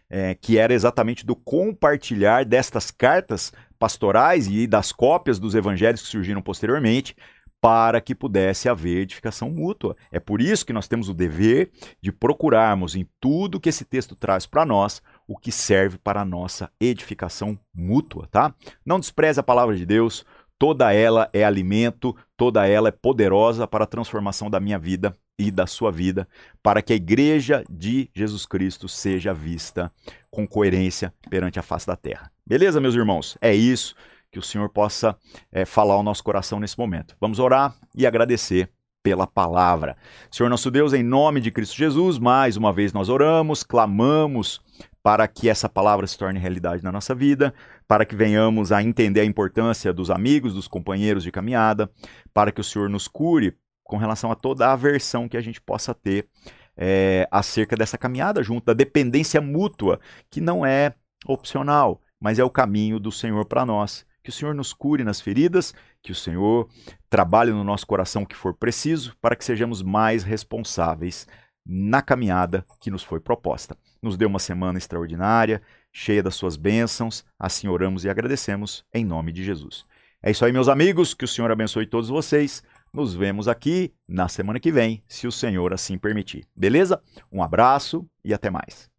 É, 0.10 0.36
que 0.36 0.58
era 0.58 0.74
exatamente 0.74 1.26
do 1.26 1.36
compartilhar 1.36 2.46
destas 2.46 2.92
cartas 2.92 3.52
pastorais 3.80 4.48
e 4.48 4.68
das 4.68 4.92
cópias 4.92 5.40
dos 5.40 5.56
evangelhos 5.56 6.02
que 6.02 6.08
surgiram 6.08 6.42
posteriormente 6.42 7.16
para 7.66 8.00
que 8.00 8.14
pudesse 8.14 8.70
haver 8.70 9.02
edificação 9.02 9.50
mútua. 9.50 9.96
É 10.12 10.20
por 10.20 10.40
isso 10.40 10.64
que 10.64 10.72
nós 10.72 10.88
temos 10.88 11.10
o 11.10 11.16
dever 11.16 11.72
de 12.00 12.12
procurarmos 12.12 12.96
em 12.96 13.10
tudo 13.20 13.60
que 13.60 13.70
esse 13.70 13.84
texto 13.84 14.16
traz 14.16 14.46
para 14.46 14.64
nós 14.64 15.02
o 15.28 15.36
que 15.36 15.52
serve 15.52 15.98
para 15.98 16.22
a 16.22 16.26
nossa 16.26 16.70
edificação 16.80 17.58
mútua, 17.74 18.28
tá? 18.28 18.54
Não 18.86 19.00
despreze 19.00 19.40
a 19.40 19.44
palavra 19.44 19.76
de 19.76 19.84
Deus, 19.84 20.24
toda 20.60 20.94
ela 20.94 21.28
é 21.34 21.44
alimento, 21.44 22.16
toda 22.38 22.68
ela 22.68 22.90
é 22.90 22.92
poderosa 22.92 23.66
para 23.66 23.86
a 23.86 23.88
transformação 23.88 24.48
da 24.48 24.60
minha 24.60 24.78
vida 24.78 25.12
e 25.36 25.50
da 25.50 25.66
sua 25.66 25.92
vida, 25.92 26.28
para 26.62 26.84
que 26.84 26.94
a 26.94 26.96
igreja 26.96 27.64
de 27.68 28.12
Jesus 28.14 28.46
Cristo 28.46 28.88
seja 28.88 29.34
vista 29.34 29.92
com 30.30 30.48
coerência 30.48 31.12
perante 31.32 31.58
a 31.58 31.64
face 31.64 31.88
da 31.88 31.96
terra. 31.96 32.32
Beleza, 32.46 32.80
meus 32.80 32.94
irmãos? 32.94 33.36
É 33.42 33.56
isso 33.56 33.96
que 34.36 34.40
o 34.40 34.42
Senhor 34.42 34.68
possa 34.68 35.18
é, 35.50 35.64
falar 35.64 35.94
ao 35.94 36.04
nosso 36.04 36.22
coração 36.22 36.60
nesse 36.60 36.78
momento. 36.78 37.16
Vamos 37.22 37.40
orar 37.40 37.74
e 37.96 38.06
agradecer 38.06 38.70
pela 39.02 39.26
palavra. 39.26 39.96
Senhor 40.30 40.50
nosso 40.50 40.70
Deus, 40.70 40.92
em 40.92 41.04
nome 41.04 41.40
de 41.40 41.52
Cristo 41.52 41.78
Jesus, 41.78 42.20
mais 42.20 42.58
uma 42.58 42.74
vez 42.74 42.92
nós 42.92 43.08
oramos, 43.08 43.64
clamamos 43.64 44.60
para 45.02 45.26
que 45.26 45.48
essa 45.48 45.70
palavra 45.70 46.06
se 46.06 46.18
torne 46.18 46.38
realidade 46.38 46.84
na 46.84 46.92
nossa 46.92 47.16
vida, 47.16 47.54
para 47.88 48.04
que 48.04 48.14
venhamos 48.14 48.74
a 48.74 48.84
entender 48.84 49.22
a 49.22 49.26
importância 49.26 49.94
dos 49.94 50.12
amigos, 50.12 50.54
dos 50.54 50.68
companheiros 50.68 51.24
de 51.24 51.32
caminhada, 51.32 51.90
para 52.34 52.52
que 52.52 52.60
o 52.60 52.64
Senhor 52.64 52.90
nos 52.90 53.08
cure 53.08 53.56
com 53.86 53.96
relação 53.96 54.34
a 54.34 54.36
toda 54.36 54.68
a 54.68 54.74
aversão 54.74 55.30
que 55.30 55.38
a 55.38 55.42
gente 55.42 55.62
possa 55.62 55.94
ter 55.94 56.28
é, 56.76 57.26
acerca 57.32 57.78
dessa 57.78 57.98
caminhada 57.98 58.44
junto, 58.44 58.66
da 58.66 58.74
dependência 58.74 59.40
mútua, 59.40 59.98
que 60.30 60.42
não 60.42 60.66
é 60.66 60.94
opcional, 61.26 62.02
mas 62.20 62.38
é 62.38 62.44
o 62.44 62.50
caminho 62.50 63.00
do 63.00 63.14
Senhor 63.14 63.46
para 63.46 63.66
nós 63.66 64.06
que 64.26 64.30
o 64.32 64.34
Senhor 64.34 64.56
nos 64.56 64.74
cure 64.74 65.04
nas 65.04 65.22
feridas, 65.22 65.72
que 66.02 66.12
o 66.12 66.16
Senhor 66.16 66.68
trabalhe 67.12 67.52
no 67.52 67.64
nosso 67.64 67.86
coração 67.86 68.24
o 68.24 68.26
que 68.26 68.36
for 68.36 68.56
preciso, 68.56 69.16
para 69.22 69.36
que 69.36 69.46
sejamos 69.46 69.84
mais 69.84 70.24
responsáveis 70.24 71.28
na 71.64 72.02
caminhada 72.02 72.66
que 72.82 72.90
nos 72.90 73.04
foi 73.04 73.20
proposta. 73.20 73.78
Nos 74.02 74.18
dê 74.18 74.26
uma 74.26 74.40
semana 74.40 74.80
extraordinária, 74.80 75.62
cheia 75.94 76.24
das 76.24 76.34
suas 76.34 76.58
bênçãos. 76.58 77.24
Assim 77.38 77.68
oramos 77.68 78.04
e 78.04 78.10
agradecemos 78.10 78.84
em 78.92 79.06
nome 79.06 79.32
de 79.32 79.44
Jesus. 79.44 79.86
É 80.24 80.32
isso 80.32 80.44
aí, 80.44 80.52
meus 80.52 80.68
amigos. 80.68 81.14
Que 81.14 81.26
o 81.26 81.28
Senhor 81.28 81.52
abençoe 81.52 81.86
todos 81.86 82.10
vocês. 82.10 82.64
Nos 82.92 83.14
vemos 83.14 83.48
aqui 83.48 83.94
na 84.08 84.28
semana 84.28 84.60
que 84.60 84.72
vem, 84.72 85.04
se 85.08 85.28
o 85.28 85.32
Senhor 85.32 85.72
assim 85.72 86.00
permitir. 86.00 86.48
Beleza? 86.56 87.00
Um 87.32 87.44
abraço 87.44 88.08
e 88.24 88.34
até 88.34 88.50
mais. 88.50 88.95